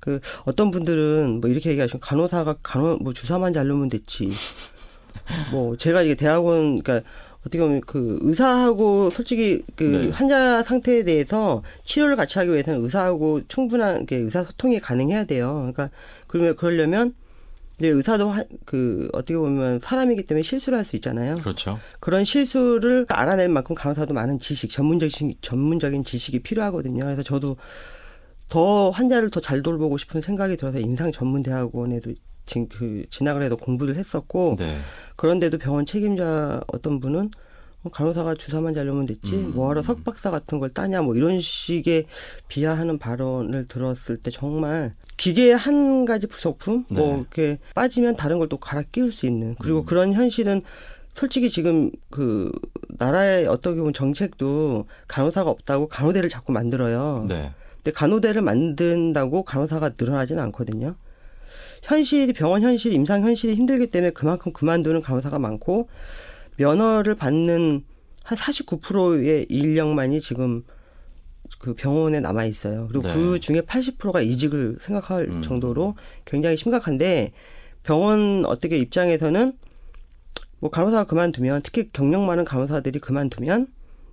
그 0.00 0.20
어떤 0.44 0.70
분들은 0.70 1.40
뭐 1.40 1.48
이렇게 1.50 1.70
얘기하시면 1.70 2.00
간호사가 2.00 2.56
간호 2.62 2.96
뭐 3.00 3.12
주사만 3.12 3.52
잘 3.52 3.66
놓으면 3.68 3.88
됐지. 3.90 4.30
뭐 5.50 5.76
제가 5.76 6.02
이게 6.02 6.14
대학원 6.14 6.80
그러니까 6.82 7.08
어떻게 7.40 7.58
보면 7.58 7.80
그 7.86 8.18
의사하고 8.22 9.10
솔직히 9.10 9.62
그 9.76 9.84
네. 9.84 10.08
환자 10.10 10.62
상태에 10.62 11.04
대해서 11.04 11.62
치료를 11.84 12.16
같이 12.16 12.38
하기 12.38 12.50
위해서는 12.50 12.82
의사하고 12.82 13.40
충분한 13.48 14.06
게 14.06 14.16
의사 14.16 14.44
소통이 14.44 14.78
가능해야 14.80 15.24
돼요. 15.24 15.54
그러니까 15.72 15.90
그러면 16.26 16.54
그러려면 16.56 17.14
이제 17.78 17.88
의사도 17.88 18.28
하- 18.28 18.44
그 18.66 19.08
어떻게 19.14 19.36
보면 19.38 19.80
사람이기 19.80 20.24
때문에 20.24 20.42
실수를 20.42 20.76
할 20.78 20.84
수 20.84 20.96
있잖아요. 20.96 21.36
그렇죠. 21.36 21.78
그런 21.98 22.24
실수를 22.24 23.06
알아낼 23.08 23.48
만큼 23.48 23.74
간호사도 23.74 24.12
많은 24.12 24.38
지식, 24.38 24.68
전문적인 24.70 25.36
전문적인 25.40 26.04
지식이 26.04 26.40
필요하거든요. 26.40 27.04
그래서 27.04 27.22
저도 27.22 27.56
더 28.50 28.90
환자를 28.90 29.30
더 29.30 29.40
잘 29.40 29.62
돌보고 29.62 29.96
싶은 29.96 30.20
생각이 30.20 30.56
들어서 30.58 30.78
임상 30.78 31.12
전문 31.12 31.42
대학원에도 31.42 32.12
진, 32.44 32.68
그 32.68 33.04
진학을 33.08 33.42
해서 33.42 33.56
공부를 33.56 33.96
했었고 33.96 34.56
네. 34.58 34.76
그런데도 35.16 35.56
병원 35.58 35.86
책임자 35.86 36.60
어떤 36.72 37.00
분은 37.00 37.30
어, 37.82 37.88
간호사가 37.90 38.34
주사만 38.34 38.74
잘 38.74 38.86
놓으면 38.86 39.06
됐지 39.06 39.36
음. 39.36 39.52
뭐하러 39.54 39.82
석박사 39.82 40.30
같은 40.30 40.58
걸 40.58 40.68
따냐 40.68 41.00
뭐 41.00 41.14
이런 41.14 41.40
식의 41.40 42.04
비하하는 42.48 42.98
발언을 42.98 43.66
들었을 43.68 44.18
때 44.18 44.30
정말 44.30 44.94
기계의 45.16 45.56
한 45.56 46.04
가지 46.04 46.26
부속품 46.26 46.84
네. 46.90 47.00
뭐 47.00 47.16
이렇게 47.18 47.58
빠지면 47.74 48.16
다른 48.16 48.38
걸 48.38 48.48
또 48.48 48.56
갈아 48.58 48.82
끼울 48.82 49.12
수 49.12 49.26
있는 49.26 49.54
그리고 49.60 49.80
음. 49.80 49.84
그런 49.86 50.12
현실은 50.12 50.60
솔직히 51.14 51.50
지금 51.50 51.90
그 52.10 52.50
나라의 52.88 53.46
어떻게 53.46 53.76
보면 53.76 53.92
정책도 53.92 54.86
간호사가 55.08 55.48
없다고 55.50 55.88
간호대를 55.88 56.28
자꾸 56.28 56.52
만들어요. 56.52 57.26
네. 57.28 57.52
근데 57.82 57.92
간호대를 57.92 58.42
만든다고 58.42 59.44
간호사가 59.44 59.92
늘어나지는 59.98 60.42
않거든요. 60.44 60.96
현실이 61.82 62.34
병원 62.34 62.62
현실, 62.62 62.92
임상 62.92 63.22
현실이 63.22 63.54
힘들기 63.54 63.88
때문에 63.88 64.12
그만큼 64.12 64.52
그만두는 64.52 65.00
간호사가 65.00 65.38
많고 65.38 65.88
면허를 66.58 67.14
받는 67.14 67.84
한 68.22 68.38
49%의 68.38 69.46
인력만이 69.48 70.20
지금 70.20 70.62
그 71.58 71.74
병원에 71.74 72.20
남아 72.20 72.44
있어요. 72.44 72.86
그리고 72.88 73.08
네. 73.08 73.14
그 73.14 73.40
중에 73.40 73.62
80%가 73.62 74.20
이직을 74.20 74.76
생각할 74.80 75.24
음. 75.28 75.42
정도로 75.42 75.94
굉장히 76.24 76.56
심각한데 76.56 77.32
병원 77.82 78.44
어떻게 78.44 78.78
입장에서는 78.78 79.52
뭐 80.60 80.70
간호사가 80.70 81.04
그만두면 81.04 81.62
특히 81.64 81.88
경력 81.88 82.22
많은 82.22 82.44
간호사들이 82.44 82.98
그만두면 82.98 83.68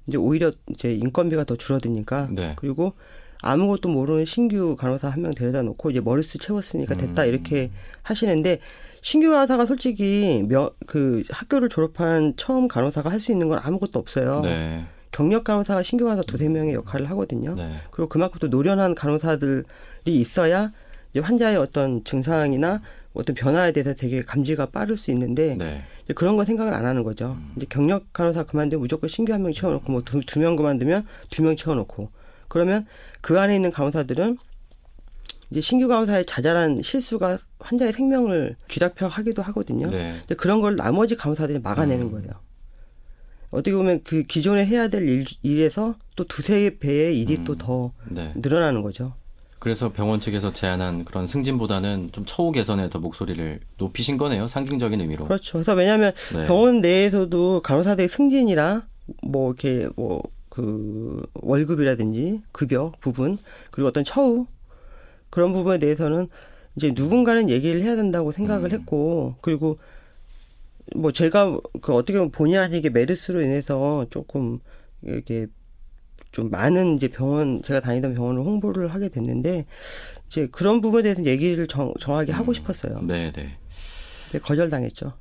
이제 0.08 0.18
오히려 0.18 0.52
이제 0.70 0.94
인건비가 0.94 1.44
더 1.44 1.58
줄어드니까 1.58 2.30
네. 2.32 2.54
그리고 2.58 2.94
아무것도 3.42 3.90
모르는 3.90 4.26
신규 4.26 4.76
간호사 4.76 5.10
한 5.10 5.22
명 5.22 5.34
데려다 5.34 5.62
놓고 5.64 5.92
이제 5.92 6.00
머리수 6.02 6.38
채웠으니까 6.40 6.96
됐다 6.96 7.24
음. 7.24 7.28
이렇게 7.28 7.72
하시는데 8.04 8.60
신규 9.02 9.30
간호사가 9.32 9.66
솔직히 9.66 10.44
며, 10.48 10.72
그 10.88 11.24
학교를 11.30 11.70
졸업한 11.70 12.34
처음 12.36 12.68
간호사가 12.68 13.10
할 13.12 13.20
수 13.20 13.32
있는 13.32 13.48
건 13.50 13.60
아무것도 13.62 14.00
없어요. 14.00 14.42
네. 14.42 14.84
경력 15.12 15.44
간호사가 15.44 15.84
신규 15.84 16.06
간호사 16.06 16.24
두세 16.24 16.50
명의 16.50 16.74
역할을 16.74 17.10
하거든요. 17.12 17.56
네. 17.56 17.78
그리고 17.92 18.10
그만큼 18.10 18.40
또 18.40 18.48
노련한 18.48 18.96
간호사들이 18.96 19.64
있어야 20.08 20.72
이제 21.12 21.20
환자의 21.22 21.58
어떤 21.58 22.04
증상이나 22.04 22.82
어떤 23.14 23.36
변화에 23.36 23.72
대해서 23.72 23.94
되게 23.94 24.22
감지가 24.24 24.68
빠를 24.68 24.98
수 24.98 25.10
있는데 25.12 25.56
네. 25.58 25.82
이제 26.04 26.14
그런 26.14 26.36
거 26.36 26.44
생각을 26.44 26.74
안 26.74 26.86
하는 26.86 27.04
거죠. 27.04 27.36
음. 27.38 27.54
이제 27.56 27.66
경력 27.70 28.12
간호사 28.14 28.44
그만두면 28.44 28.82
무조건 28.82 29.10
신규 29.10 29.34
한 29.34 29.42
명 29.42 29.52
채워놓고 29.54 29.92
뭐 29.92 30.02
두명 30.04 30.56
그만두면 30.56 31.06
두 31.32 31.44
명 31.44 31.56
채워놓고 31.56 32.10
그러면 32.48 32.86
그 33.22 33.40
안에 33.40 33.56
있는 33.56 33.72
간호사들은 33.72 34.38
이제 35.50 35.62
신규 35.62 35.88
간호사의 35.88 36.26
자잘한 36.26 36.82
실수가 36.82 37.38
환자의 37.60 37.94
생명을 37.94 38.56
쥐락펴락하기도 38.68 39.42
하거든요. 39.44 39.90
네. 39.90 40.16
근데 40.20 40.36
그런 40.36 40.62
걸 40.62 40.76
나머지 40.76 41.16
간호사들이 41.16 41.60
막아내는 41.60 42.08
음. 42.08 42.12
거예요. 42.12 42.30
어떻게 43.50 43.74
보면 43.74 44.02
그 44.04 44.24
기존에 44.24 44.66
해야 44.66 44.90
될 44.90 45.08
일, 45.08 45.26
일에서 45.42 45.96
또 46.16 46.26
두세 46.26 46.78
배의 46.80 47.20
일이 47.20 47.38
음. 47.38 47.44
또더 47.46 47.94
네. 48.10 48.34
늘어나는 48.36 48.82
거죠. 48.82 49.14
그래서 49.60 49.92
병원 49.92 50.20
측에서 50.20 50.54
제안한 50.54 51.06
그런 51.06 51.26
승진보다는 51.26 52.10
좀 52.12 52.26
처우 52.26 52.52
개선에 52.52 52.90
더 52.90 53.00
목소리를 53.00 53.60
높이신 53.78 54.18
거네요. 54.18 54.48
상징적인 54.48 55.02
의미로. 55.02 55.26
그렇죠. 55.26 55.54
그래서 55.54 55.74
왜냐하면 55.74 56.12
네. 56.34 56.46
병원 56.46 56.82
내에서도 56.82 57.62
간호사들의 57.62 58.08
승진이라 58.08 58.86
뭐 59.24 59.52
이렇게 59.52 59.88
뭐 59.96 60.22
그 60.58 61.22
월급이라든지 61.36 62.42
급여 62.52 62.92
부분 63.00 63.38
그리고 63.70 63.90
어떤 63.90 64.04
처우 64.04 64.48
그런 65.30 65.54
부분에 65.54 65.78
대해서는 65.78 66.30
이제 66.76 66.92
누군가는 66.96 67.48
얘기를 67.52 67.84
해야 67.84 67.96
된다고 67.96 68.32
생각을 68.32 68.74
음. 68.74 68.80
했고 68.80 69.36
그리고 69.42 69.78
뭐 70.96 71.12
제가 71.12 71.60
그 71.82 71.94
어떻게 71.94 72.18
보면 72.18 72.32
본의 72.32 72.58
아니게 72.58 72.90
메르스로 72.90 73.44
인해서 73.44 74.08
조금 74.10 74.58
이렇게 75.04 75.46
좀 76.32 76.50
많은 76.50 76.96
이제 76.96 77.08
병원 77.08 77.62
제가 77.62 77.80
다니던 77.80 78.16
병원을 78.16 78.42
홍보를 78.42 78.88
하게 78.88 79.10
됐는데 79.10 79.68
이제 80.26 80.48
그런 80.48 80.82
부분에 80.82 81.04
대해서 81.04 81.24
얘기를 81.24 81.68
정, 81.68 81.94
정하게 82.00 82.32
하고 82.32 82.52
싶었어요. 82.52 83.02
네, 83.04 83.32
네. 83.32 83.60
거절당했죠. 84.42 85.14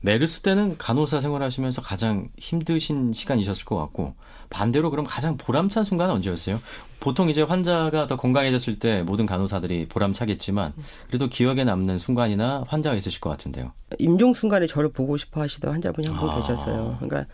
메르스 0.00 0.42
때는 0.42 0.78
간호사 0.78 1.20
생활하시면서 1.20 1.82
가장 1.82 2.28
힘드신 2.38 3.12
시간이셨을 3.12 3.64
것 3.64 3.76
같고 3.76 4.14
반대로 4.50 4.90
그럼 4.90 5.04
가장 5.04 5.36
보람찬 5.36 5.84
순간은 5.84 6.14
언제였어요? 6.14 6.60
보통 7.00 7.28
이제 7.30 7.42
환자가 7.42 8.06
더 8.06 8.16
건강해졌을 8.16 8.78
때 8.78 9.02
모든 9.02 9.26
간호사들이 9.26 9.86
보람차겠지만 9.86 10.72
그래도 11.08 11.28
기억에 11.28 11.64
남는 11.64 11.98
순간이나 11.98 12.64
환자가 12.66 12.96
있으실 12.96 13.20
것 13.20 13.30
같은데요. 13.30 13.72
임종 13.98 14.34
순간에 14.34 14.66
저를 14.66 14.90
보고 14.90 15.16
싶어 15.16 15.40
하시던 15.42 15.72
환자분이 15.72 16.06
한분 16.08 16.30
아. 16.30 16.40
계셨어요. 16.40 16.96
그러니까 17.00 17.26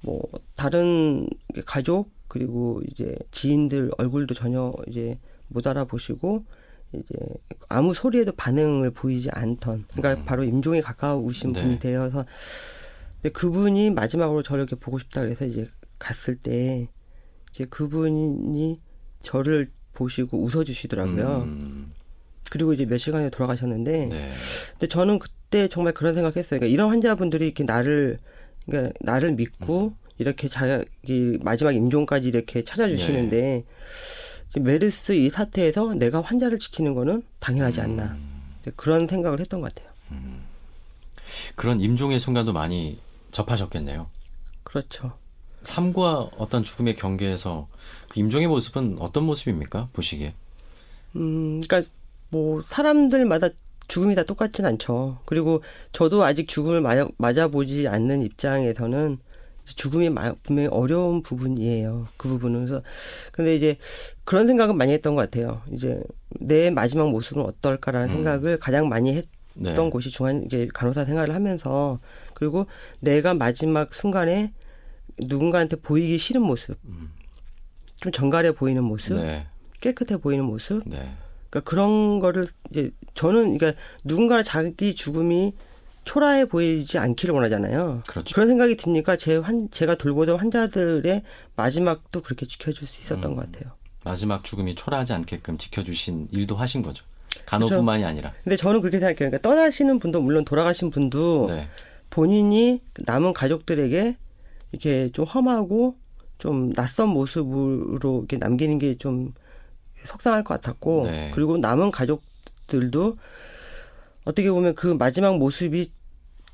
뭐 0.00 0.22
다른 0.56 1.28
가족 1.66 2.10
그리고 2.28 2.80
이제 2.90 3.16
지인들 3.30 3.90
얼굴도 3.98 4.34
전혀 4.34 4.72
이제 4.86 5.18
못 5.48 5.66
알아보시고 5.66 6.44
이제 6.92 7.14
아무 7.68 7.94
소리에도 7.94 8.32
반응을 8.32 8.90
보이지 8.92 9.28
않던 9.32 9.84
그러니까 9.92 10.24
바로 10.24 10.44
임종에 10.44 10.80
가까우신 10.80 11.50
음. 11.50 11.52
네. 11.52 11.62
분이 11.62 11.78
되어서 11.78 12.24
근데 13.16 13.30
그분이 13.30 13.90
마지막으로 13.90 14.42
저를 14.42 14.62
이렇게 14.62 14.76
보고 14.76 14.98
싶다 14.98 15.22
그래서 15.22 15.44
이제 15.44 15.66
갔을 15.98 16.34
때 16.34 16.88
이제 17.52 17.64
그분이 17.64 18.80
저를 19.20 19.70
보시고 19.92 20.40
웃어주시더라고요. 20.42 21.42
음, 21.42 21.90
그리고 22.50 22.72
이제 22.72 22.86
몇 22.86 22.98
시간에 22.98 23.30
돌아가셨는데 23.30 24.06
네. 24.06 24.30
근데 24.72 24.86
저는 24.86 25.18
그때 25.18 25.68
정말 25.68 25.92
그런 25.92 26.14
생각했어요. 26.14 26.60
그러니까 26.60 26.72
이런 26.72 26.90
환자분들이 26.90 27.46
이렇게 27.46 27.64
나를 27.64 28.18
그러니까 28.64 28.92
나를 29.00 29.32
믿고 29.32 29.94
이렇게 30.18 30.48
자기 30.48 31.38
마지막 31.42 31.72
임종까지 31.72 32.28
이렇게 32.28 32.62
찾아주시는데 32.62 33.64
지금 33.64 34.27
메르스 34.56 35.12
이 35.12 35.28
사태에서 35.28 35.94
내가 35.94 36.20
환자를 36.20 36.58
지키는 36.58 36.94
거는 36.94 37.22
당연하지 37.38 37.80
않나 37.80 38.16
이제 38.62 38.72
그런 38.76 39.06
생각을 39.06 39.40
했던 39.40 39.60
것 39.60 39.74
같아요. 39.74 39.92
그런 41.54 41.80
임종의 41.80 42.20
순간도 42.20 42.52
많이 42.52 42.98
접하셨겠네요. 43.30 44.08
그렇죠. 44.62 45.12
삶과 45.62 46.30
어떤 46.38 46.62
죽음의 46.62 46.96
경계에서 46.96 47.68
그 48.08 48.20
임종의 48.20 48.46
모습은 48.46 48.96
어떤 49.00 49.24
모습입니까? 49.24 49.88
보시기에. 49.92 50.34
음, 51.16 51.60
그러니까 51.60 51.90
뭐 52.30 52.62
사람들마다 52.62 53.48
죽음이 53.88 54.14
다 54.14 54.22
똑같진 54.22 54.66
않죠. 54.66 55.18
그리고 55.24 55.62
저도 55.92 56.24
아직 56.24 56.46
죽음을 56.46 56.80
맞아, 56.80 57.08
맞아보지 57.16 57.88
않는 57.88 58.22
입장에서는 58.22 59.18
죽음이 59.74 60.10
마- 60.10 60.34
분명히 60.42 60.68
어려운 60.68 61.22
부분이에요. 61.22 62.08
그 62.16 62.28
부분은 62.28 62.66
그래서 62.66 62.82
근데 63.32 63.54
이제 63.56 63.76
그런 64.24 64.46
생각은 64.46 64.76
많이 64.76 64.92
했던 64.92 65.14
것 65.14 65.22
같아요. 65.22 65.62
이제 65.72 66.02
내 66.40 66.70
마지막 66.70 67.10
모습은 67.10 67.42
어떨까라는 67.42 68.08
음. 68.10 68.14
생각을 68.14 68.58
가장 68.58 68.88
많이 68.88 69.14
했. 69.14 69.26
네. 69.60 69.70
했던 69.70 69.90
곳이 69.90 70.10
중한 70.10 70.44
이제 70.46 70.68
간호사 70.72 71.04
생활을 71.04 71.34
하면서 71.34 71.98
그리고 72.34 72.66
내가 73.00 73.34
마지막 73.34 73.92
순간에 73.92 74.52
누군가한테 75.18 75.74
보이기 75.74 76.16
싫은 76.16 76.42
모습, 76.42 76.78
음. 76.84 77.10
좀 78.00 78.12
정갈해 78.12 78.52
보이는 78.52 78.84
모습, 78.84 79.16
네. 79.16 79.48
깨끗해 79.80 80.16
보이는 80.18 80.44
모습, 80.44 80.84
네. 80.86 81.10
그러니까 81.50 81.68
그런 81.68 82.20
거를 82.20 82.46
이제 82.70 82.92
저는 83.14 83.58
그러니까 83.58 83.72
누군가는 84.04 84.44
자기 84.44 84.94
죽음이 84.94 85.54
초라해 86.08 86.46
보이지 86.46 86.96
않기를 86.96 87.34
원하잖아요. 87.34 88.02
그렇죠. 88.06 88.34
그런 88.34 88.48
생각이 88.48 88.78
드니까 88.78 89.16
제 89.16 89.36
환, 89.36 89.68
제가 89.70 89.96
돌보던 89.96 90.36
환자들의 90.36 91.22
마지막도 91.54 92.22
그렇게 92.22 92.46
지켜줄 92.46 92.88
수 92.88 93.02
있었던 93.02 93.30
음. 93.32 93.36
것 93.36 93.52
같아요. 93.52 93.74
마지막 94.04 94.42
죽음이 94.42 94.74
초라하지 94.74 95.12
않게끔 95.12 95.58
지켜주신 95.58 96.28
일도 96.30 96.56
하신 96.56 96.80
거죠. 96.80 97.04
간호뿐만이 97.44 98.06
아니라. 98.06 98.32
근데 98.42 98.56
저는 98.56 98.80
그렇게 98.80 98.98
생각해요. 98.98 99.16
그러니까 99.30 99.38
떠나시는 99.42 99.98
분도 99.98 100.22
물론 100.22 100.46
돌아가신 100.46 100.88
분도 100.88 101.48
네. 101.50 101.68
본인이 102.08 102.80
남은 103.00 103.34
가족들에게 103.34 104.16
이렇게 104.72 105.12
좀 105.12 105.26
험하고 105.26 105.96
좀 106.38 106.72
낯선 106.72 107.10
모습으로 107.10 108.20
이렇게 108.20 108.38
남기는 108.38 108.78
게 108.78 108.96
좀 108.96 109.34
속상할 110.06 110.42
것 110.42 110.54
같았고 110.54 111.02
네. 111.04 111.30
그리고 111.34 111.58
남은 111.58 111.90
가족들도 111.90 113.18
어떻게 114.24 114.50
보면 114.50 114.74
그 114.74 114.86
마지막 114.86 115.36
모습이 115.36 115.92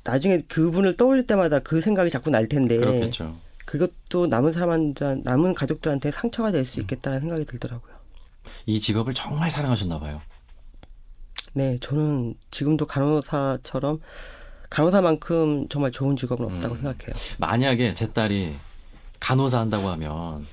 나중에 0.05 0.41
그분을 0.47 0.95
떠올릴 0.95 1.27
때마다 1.27 1.59
그 1.59 1.81
생각이 1.81 2.09
자꾸 2.09 2.29
날 2.29 2.47
텐데 2.47 2.77
그렇겠죠. 2.77 3.35
그것도 3.65 4.27
남은 4.27 4.53
사람들 4.53 5.21
남은 5.23 5.55
가족들한테 5.55 6.11
상처가 6.11 6.51
될 6.51 6.61
음. 6.61 6.65
수 6.65 6.79
있겠다는 6.79 7.19
생각이 7.19 7.45
들더라고요. 7.45 7.93
이 8.67 8.79
직업을 8.79 9.13
정말 9.15 9.49
사랑하셨나 9.49 9.99
봐요. 9.99 10.21
네, 11.53 11.77
저는 11.81 12.35
지금도 12.51 12.85
간호사처럼 12.85 13.99
간호사만큼 14.69 15.69
정말 15.69 15.91
좋은 15.91 16.15
직업은 16.15 16.45
없다고 16.45 16.75
음. 16.75 16.81
생각해요. 16.81 17.13
만약에 17.39 17.93
제 17.95 18.11
딸이 18.13 18.55
간호사 19.19 19.59
한다고 19.59 19.87
하면 19.89 20.45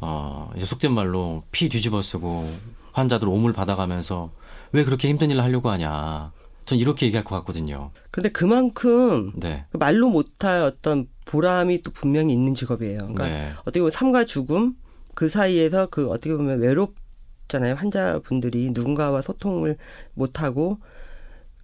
어 0.00 0.52
이제 0.54 0.66
속된 0.66 0.92
말로 0.92 1.42
피 1.50 1.68
뒤집어 1.68 2.00
쓰고 2.00 2.48
환자들 2.92 3.26
오물 3.26 3.52
받아가면서 3.52 4.30
왜 4.70 4.84
그렇게 4.84 5.08
힘든 5.08 5.30
일을 5.30 5.42
하려고 5.42 5.70
하냐. 5.70 6.30
전 6.64 6.78
이렇게 6.78 7.06
얘기할 7.06 7.24
것 7.24 7.34
같거든요. 7.36 7.90
근데 8.10 8.28
그만큼 8.28 9.32
네. 9.36 9.64
그 9.70 9.76
말로 9.76 10.08
못할 10.08 10.62
어떤 10.62 11.08
보람이 11.26 11.82
또 11.82 11.90
분명히 11.90 12.32
있는 12.32 12.54
직업이에요. 12.54 12.98
그러니까 12.98 13.24
네. 13.24 13.50
어떻게 13.60 13.80
보면 13.80 13.90
삶과 13.90 14.24
죽음 14.24 14.74
그 15.14 15.28
사이에서 15.28 15.86
그 15.86 16.08
어떻게 16.08 16.34
보면 16.34 16.60
외롭잖아요. 16.60 17.74
환자분들이 17.74 18.70
누군가와 18.72 19.22
소통을 19.22 19.76
못하고 20.14 20.78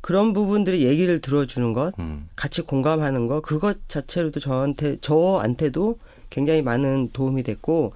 그런 0.00 0.32
부분들의 0.32 0.82
얘기를 0.82 1.20
들어주는 1.20 1.72
것, 1.74 1.98
음. 1.98 2.28
같이 2.34 2.62
공감하는 2.62 3.26
것, 3.26 3.42
그것 3.42 3.88
자체로도 3.88 4.40
저한테 4.40 4.96
저한테도 5.00 5.98
굉장히 6.30 6.62
많은 6.62 7.10
도움이 7.12 7.42
됐고 7.42 7.92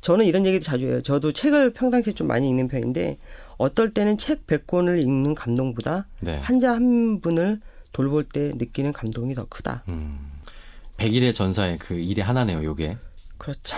저는 0.00 0.24
이런 0.26 0.46
얘기도 0.46 0.64
자주 0.64 0.86
해요. 0.86 1.02
저도 1.02 1.32
책을 1.32 1.72
평상시에 1.72 2.14
좀 2.14 2.26
많이 2.26 2.48
읽는 2.48 2.68
편인데 2.68 3.18
어떨 3.58 3.92
때는 3.92 4.18
책 4.18 4.46
100권을 4.46 5.00
읽는 5.00 5.34
감동보다 5.34 6.06
네. 6.20 6.38
환자 6.38 6.72
한 6.74 7.20
분을 7.20 7.60
돌볼 7.92 8.24
때 8.24 8.52
느끼는 8.56 8.92
감동이 8.92 9.34
더 9.34 9.46
크다. 9.46 9.84
음. 9.88 10.32
백일의 10.96 11.34
전사의 11.34 11.78
그 11.78 11.94
일이 11.94 12.20
하나네요, 12.20 12.64
요게. 12.64 12.96
그렇죠. 13.38 13.76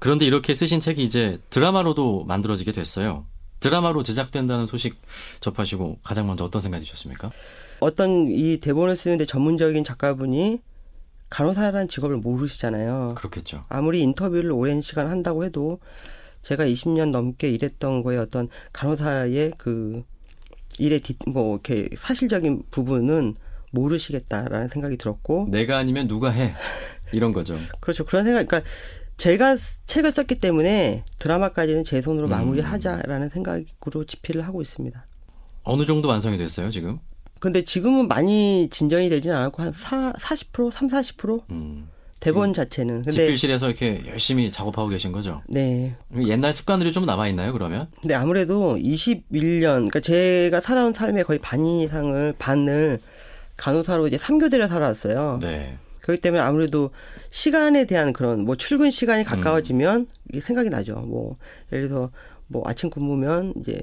그런데 0.00 0.24
이렇게 0.24 0.54
쓰신 0.54 0.80
책이 0.80 1.02
이제 1.02 1.38
드라마로도 1.50 2.24
만들어지게 2.24 2.72
됐어요. 2.72 3.26
드라마로 3.60 4.04
제작된다는 4.04 4.66
소식 4.66 4.96
접하시고 5.40 5.98
가장 6.02 6.26
먼저 6.26 6.44
어떤 6.44 6.62
생각이 6.62 6.84
드셨습니까? 6.84 7.30
어떤 7.80 8.28
이 8.30 8.58
대본을 8.58 8.96
쓰는데 8.96 9.26
전문적인 9.26 9.84
작가분이 9.84 10.60
간호사라는 11.30 11.88
직업을 11.88 12.16
모르시잖아요. 12.16 13.14
그렇겠죠. 13.16 13.64
아무리 13.68 14.00
인터뷰를 14.00 14.50
오랜 14.52 14.80
시간 14.80 15.08
한다고 15.08 15.44
해도 15.44 15.78
제가 16.48 16.64
20년 16.64 17.10
넘게 17.10 17.50
일했던 17.50 18.02
거에 18.02 18.16
어떤 18.16 18.48
간호사의 18.72 19.52
그 19.58 20.02
일의 20.78 21.00
뒷, 21.00 21.18
뭐 21.26 21.52
이렇게 21.52 21.90
사실적인 21.94 22.62
부분은 22.70 23.34
모르시겠다라는 23.72 24.70
생각이 24.70 24.96
들었고 24.96 25.48
내가 25.50 25.76
아니면 25.76 26.08
누가 26.08 26.30
해. 26.30 26.54
이런 27.12 27.32
거죠. 27.32 27.54
그렇죠 27.80 28.06
그런 28.06 28.24
생각 28.24 28.46
그러니까 28.46 28.70
제가 29.18 29.58
쓰- 29.58 29.84
책을 29.84 30.10
썼기 30.10 30.36
때문에 30.36 31.04
드라마까지는 31.18 31.84
제 31.84 32.00
손으로 32.00 32.28
음. 32.28 32.30
마무리하자라는 32.30 33.28
생각으로 33.28 34.06
집필을 34.06 34.40
하고 34.40 34.62
있습니다. 34.62 35.06
어느 35.64 35.84
정도 35.84 36.08
완성이 36.08 36.38
됐어요, 36.38 36.70
지금? 36.70 36.98
근데 37.40 37.62
지금은 37.62 38.08
많이 38.08 38.68
진전이 38.70 39.10
되진 39.10 39.32
않았고 39.32 39.62
한 39.62 39.72
4, 39.72 40.14
40% 40.14 40.70
3, 40.72 40.88
40% 40.88 41.42
음. 41.50 41.90
대본 42.20 42.52
자체는 42.52 42.96
근데 42.96 43.10
집필실에서 43.12 43.66
이렇게 43.66 44.02
열심히 44.06 44.50
작업하고 44.50 44.88
계신 44.88 45.12
거죠? 45.12 45.42
네 45.46 45.94
옛날 46.16 46.52
습관들이 46.52 46.92
좀 46.92 47.06
남아 47.06 47.28
있나요, 47.28 47.52
그러면? 47.52 47.88
근데 48.00 48.14
아무래도 48.14 48.76
21년, 48.76 49.88
그러니까 49.88 50.00
제가 50.00 50.60
살아온 50.60 50.92
삶의 50.92 51.24
거의 51.24 51.38
반 51.38 51.64
이상을, 51.64 52.34
반을 52.38 53.00
간호사로 53.56 54.06
이제 54.08 54.16
3교대를 54.16 54.68
살아왔어요. 54.68 55.38
네. 55.42 55.76
그렇기 56.00 56.22
때문에 56.22 56.40
아무래도 56.40 56.90
시간에 57.30 57.84
대한 57.84 58.12
그런, 58.12 58.44
뭐 58.44 58.56
출근 58.56 58.90
시간이 58.90 59.24
가까워지면 59.24 60.06
이게 60.30 60.40
생각이 60.40 60.70
나죠. 60.70 60.94
뭐 61.00 61.36
예를 61.72 61.88
들어서 61.88 62.10
뭐 62.46 62.62
아침 62.64 62.88
근무면 62.88 63.52
이제 63.60 63.78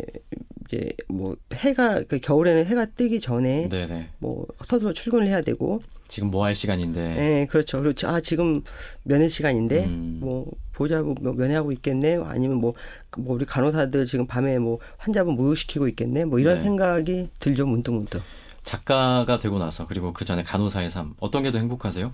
이제 0.67 0.91
뭐 1.07 1.35
해가 1.53 2.03
그 2.07 2.19
겨울에는 2.19 2.65
해가 2.65 2.85
뜨기 2.87 3.19
전에 3.19 3.69
네네. 3.69 4.09
뭐 4.19 4.45
서둘러 4.65 4.93
출근을 4.93 5.27
해야 5.27 5.41
되고 5.41 5.81
지금 6.07 6.29
뭐 6.29 6.45
할 6.45 6.53
시간인데. 6.53 7.01
네, 7.15 7.45
그렇죠. 7.47 7.79
그렇죠. 7.81 8.07
아, 8.07 8.21
지금 8.21 8.61
면회 9.03 9.27
시간인데, 9.27 9.85
음. 9.85 10.19
뭐, 10.21 10.51
보자고 10.73 11.15
뭐 11.19 11.33
면회하고 11.33 11.71
있겠네. 11.71 12.19
아니면 12.23 12.57
뭐, 12.57 12.75
뭐, 13.17 13.33
우리 13.35 13.43
간호사들 13.45 14.05
지금 14.05 14.27
밤에 14.27 14.59
뭐, 14.59 14.77
환자분 14.97 15.35
목욕시키고 15.35 15.87
있겠네. 15.87 16.25
뭐, 16.25 16.37
이런 16.37 16.59
네. 16.59 16.63
생각이 16.63 17.29
들죠, 17.39 17.65
문득 17.65 17.91
문득. 17.91 18.21
작가가 18.61 19.39
되고 19.39 19.57
나서 19.57 19.87
그리고 19.87 20.13
그 20.13 20.25
전에 20.25 20.43
간호사의 20.43 20.91
삶 20.91 21.15
어떤 21.19 21.41
게 21.41 21.49
더 21.49 21.57
행복하세요? 21.57 22.13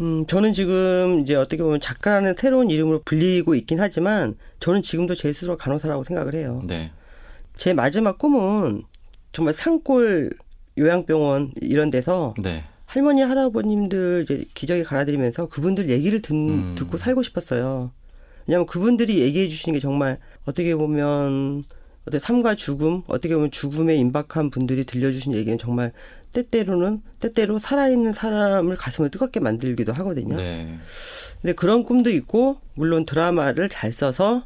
음, 0.00 0.26
저는 0.26 0.52
지금 0.52 1.20
이제 1.20 1.36
어떻게 1.36 1.62
보면 1.62 1.78
작가라는 1.78 2.34
새로운 2.36 2.70
이름으로 2.70 3.02
불리고 3.04 3.54
있긴 3.54 3.78
하지만, 3.80 4.36
저는 4.58 4.82
지금도 4.82 5.14
제 5.14 5.32
스스로 5.32 5.56
간호사라고 5.56 6.02
생각을 6.02 6.34
해요. 6.34 6.60
네. 6.64 6.90
제 7.56 7.72
마지막 7.72 8.18
꿈은 8.18 8.82
정말 9.32 9.54
산골 9.54 10.30
요양병원 10.78 11.52
이런 11.60 11.90
데서 11.90 12.34
네. 12.42 12.64
할머니 12.86 13.22
할아버님들 13.22 14.24
이제 14.24 14.44
기저귀 14.54 14.84
갈아드리면서 14.84 15.48
그분들 15.48 15.90
얘기를 15.90 16.20
듣, 16.20 16.32
음. 16.34 16.74
듣고 16.74 16.98
살고 16.98 17.22
싶었어요. 17.22 17.92
왜냐하면 18.46 18.66
그분들이 18.66 19.20
얘기해 19.20 19.48
주시는 19.48 19.74
게 19.74 19.80
정말 19.80 20.18
어떻게 20.44 20.74
보면 20.74 21.64
어떤 22.06 22.20
삶과 22.20 22.54
죽음 22.54 23.02
어떻게 23.06 23.34
보면 23.34 23.50
죽음에 23.50 23.96
임박한 23.96 24.50
분들이 24.50 24.84
들려주신 24.84 25.34
얘기는 25.34 25.56
정말 25.58 25.92
때때로는 26.32 27.00
때때로 27.20 27.58
살아있는 27.58 28.12
사람을 28.12 28.76
가슴을 28.76 29.10
뜨겁게 29.10 29.40
만들기도 29.40 29.92
하거든요. 29.92 30.36
네. 30.36 30.78
근데 31.40 31.54
그런 31.54 31.84
꿈도 31.84 32.10
있고 32.10 32.58
물론 32.74 33.06
드라마를 33.06 33.68
잘 33.68 33.92
써서 33.92 34.44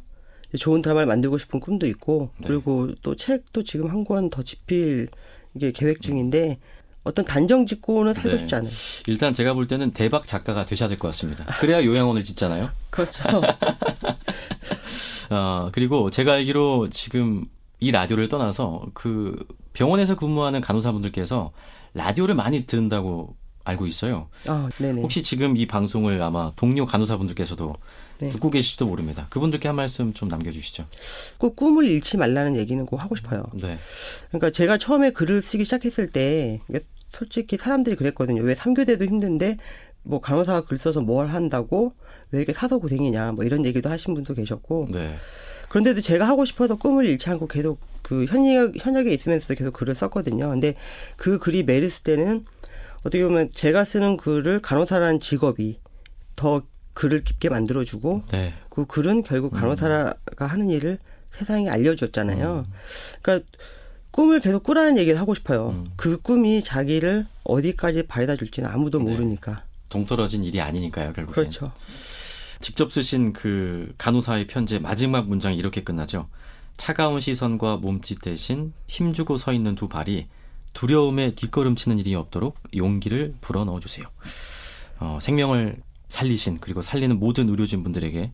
좋은 0.57 0.81
드라마를 0.81 1.07
만들고 1.07 1.37
싶은 1.37 1.59
꿈도 1.59 1.85
있고 1.87 2.29
네. 2.39 2.47
그리고 2.47 2.89
또 3.03 3.15
책도 3.15 3.63
지금 3.63 3.89
한 3.91 4.03
권 4.03 4.29
더 4.29 4.41
집필 4.43 5.07
이게 5.55 5.71
계획 5.71 6.01
중인데 6.01 6.59
어떤 7.03 7.25
단정 7.25 7.65
짓고는 7.65 8.13
살고 8.13 8.29
네. 8.31 8.37
싶지 8.39 8.55
않아요. 8.55 8.71
일단 9.07 9.33
제가 9.33 9.53
볼 9.53 9.67
때는 9.67 9.91
대박 9.91 10.27
작가가 10.27 10.65
되셔야 10.65 10.89
될 10.89 10.97
것 10.97 11.07
같습니다. 11.09 11.45
그래야 11.59 11.83
요양원을 11.83 12.23
짓잖아요. 12.23 12.69
그렇죠. 12.89 13.23
어, 15.29 15.69
그리고 15.71 16.09
제가 16.09 16.33
알기로 16.33 16.89
지금 16.89 17.45
이 17.79 17.91
라디오를 17.91 18.29
떠나서 18.29 18.87
그 18.93 19.35
병원에서 19.73 20.15
근무하는 20.15 20.61
간호사분들께서 20.61 21.51
라디오를 21.93 22.35
많이 22.35 22.65
듣는다고 22.65 23.35
알고 23.69 23.87
있어요. 23.87 24.27
아, 24.47 24.69
네네. 24.77 25.01
혹시 25.01 25.23
지금 25.23 25.57
이 25.57 25.65
방송을 25.65 26.21
아마 26.21 26.51
동료 26.55 26.85
간호사분들께서도 26.85 27.75
네. 28.19 28.29
듣고 28.29 28.49
계실지도 28.49 28.85
모릅니다. 28.85 29.27
그분들께 29.29 29.67
한 29.69 29.75
말씀 29.75 30.13
좀 30.13 30.27
남겨주시죠. 30.27 30.85
꼭 31.37 31.55
꿈을 31.55 31.85
잃지 31.85 32.17
말라는 32.17 32.57
얘기는 32.57 32.85
꼭 32.85 33.01
하고 33.01 33.15
싶어요. 33.15 33.45
네. 33.53 33.77
그러니까 34.29 34.49
제가 34.51 34.77
처음에 34.77 35.11
글을 35.11 35.41
쓰기 35.41 35.63
시작했을 35.63 36.09
때 36.09 36.59
이게 36.69 36.81
솔직히 37.11 37.57
사람들이 37.57 37.95
그랬거든요. 37.95 38.41
왜 38.43 38.53
3교대도 38.55 39.07
힘든데 39.07 39.57
뭐 40.03 40.19
간호사가 40.19 40.61
글 40.61 40.77
써서 40.77 41.01
뭘 41.01 41.27
한다고 41.27 41.93
왜 42.31 42.39
이렇게 42.39 42.53
사서 42.53 42.77
고생이냐 42.77 43.33
뭐 43.33 43.45
이런 43.45 43.65
얘기도 43.65 43.89
하신 43.89 44.13
분도 44.13 44.33
계셨고 44.33 44.89
네. 44.91 45.15
그런데도 45.69 46.01
제가 46.01 46.27
하고 46.27 46.45
싶어서 46.45 46.75
꿈을 46.75 47.05
잃지 47.05 47.29
않고 47.29 47.47
계속 47.47 47.79
그 48.01 48.25
현역, 48.25 48.73
현역에 48.75 49.13
있으면서 49.13 49.53
계속 49.53 49.71
글을 49.71 49.95
썼거든요. 49.95 50.49
근데 50.49 50.73
그 51.15 51.37
글이 51.37 51.63
메르스 51.63 52.01
때는 52.01 52.43
어떻게 53.01 53.23
보면 53.23 53.49
제가 53.53 53.83
쓰는 53.83 54.17
글을 54.17 54.61
간호사라는 54.61 55.19
직업이 55.19 55.79
더 56.35 56.63
글을 56.93 57.23
깊게 57.23 57.49
만들어주고 57.49 58.23
네. 58.31 58.53
그 58.69 58.85
글은 58.85 59.23
결국 59.23 59.51
간호사가 59.51 60.15
하는 60.39 60.69
일을 60.69 60.97
세상에 61.31 61.69
알려줬잖아요. 61.69 62.65
그러니까 63.21 63.47
꿈을 64.11 64.39
계속 64.39 64.63
꾸라는 64.63 64.97
얘기를 64.97 65.19
하고 65.19 65.33
싶어요. 65.35 65.69
음. 65.69 65.87
그 65.95 66.19
꿈이 66.21 66.63
자기를 66.63 67.25
어디까지 67.43 68.03
바래다 68.03 68.35
줄지는 68.35 68.69
아무도 68.69 68.97
네. 68.99 69.05
모르니까. 69.11 69.63
동떨어진 69.89 70.43
일이 70.43 70.59
아니니까요, 70.61 71.13
결국엔. 71.13 71.33
그렇죠. 71.33 71.71
직접 72.59 72.91
쓰신 72.91 73.33
그 73.33 73.93
간호사의 73.97 74.47
편지의 74.47 74.81
마지막 74.81 75.27
문장이 75.27 75.55
이렇게 75.55 75.83
끝나죠. 75.83 76.27
차가운 76.75 77.19
시선과 77.19 77.77
몸짓 77.77 78.21
대신 78.21 78.73
힘주고 78.87 79.37
서 79.37 79.53
있는 79.53 79.75
두 79.75 79.87
발이 79.87 80.27
두려움에 80.73 81.35
뒷걸음치는 81.35 81.99
일이 81.99 82.15
없도록 82.15 82.57
용기를 82.75 83.35
불어넣어 83.41 83.79
주세요. 83.79 84.05
어, 84.99 85.19
생명을 85.21 85.81
살리신 86.09 86.59
그리고 86.59 86.81
살리는 86.81 87.19
모든 87.19 87.49
의료진 87.49 87.83
분들에게 87.83 88.31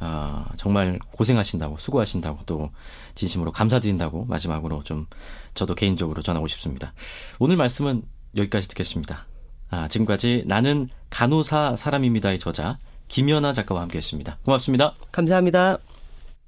아, 0.00 0.46
정말 0.56 0.98
고생하신다고 1.12 1.78
수고하신다고 1.78 2.40
또 2.46 2.70
진심으로 3.14 3.52
감사드린다고 3.52 4.26
마지막으로 4.26 4.82
좀 4.84 5.06
저도 5.54 5.74
개인적으로 5.74 6.20
전하고 6.20 6.46
싶습니다. 6.48 6.92
오늘 7.38 7.56
말씀은 7.56 8.02
여기까지 8.36 8.68
듣겠습니다. 8.68 9.26
아, 9.70 9.88
지금까지 9.88 10.44
나는 10.46 10.88
간호사 11.10 11.76
사람입니다의 11.76 12.38
저자 12.38 12.78
김연아 13.08 13.52
작가와 13.52 13.82
함께했습니다. 13.82 14.38
고맙습니다. 14.44 14.94
감사합니다. 15.12 15.78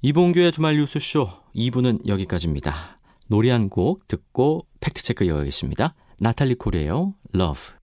이봉규의 0.01 0.51
주말 0.51 0.77
뉴스쇼 0.77 1.29
2부는 1.55 2.07
여기까지입니다. 2.07 2.96
노래 3.27 3.51
한 3.51 3.69
곡 3.69 4.07
듣고 4.07 4.67
팩트체크 4.79 5.23
이어가겠습니다. 5.25 5.93
나탈리 6.19 6.55
코리에요. 6.55 7.13
Love. 7.35 7.76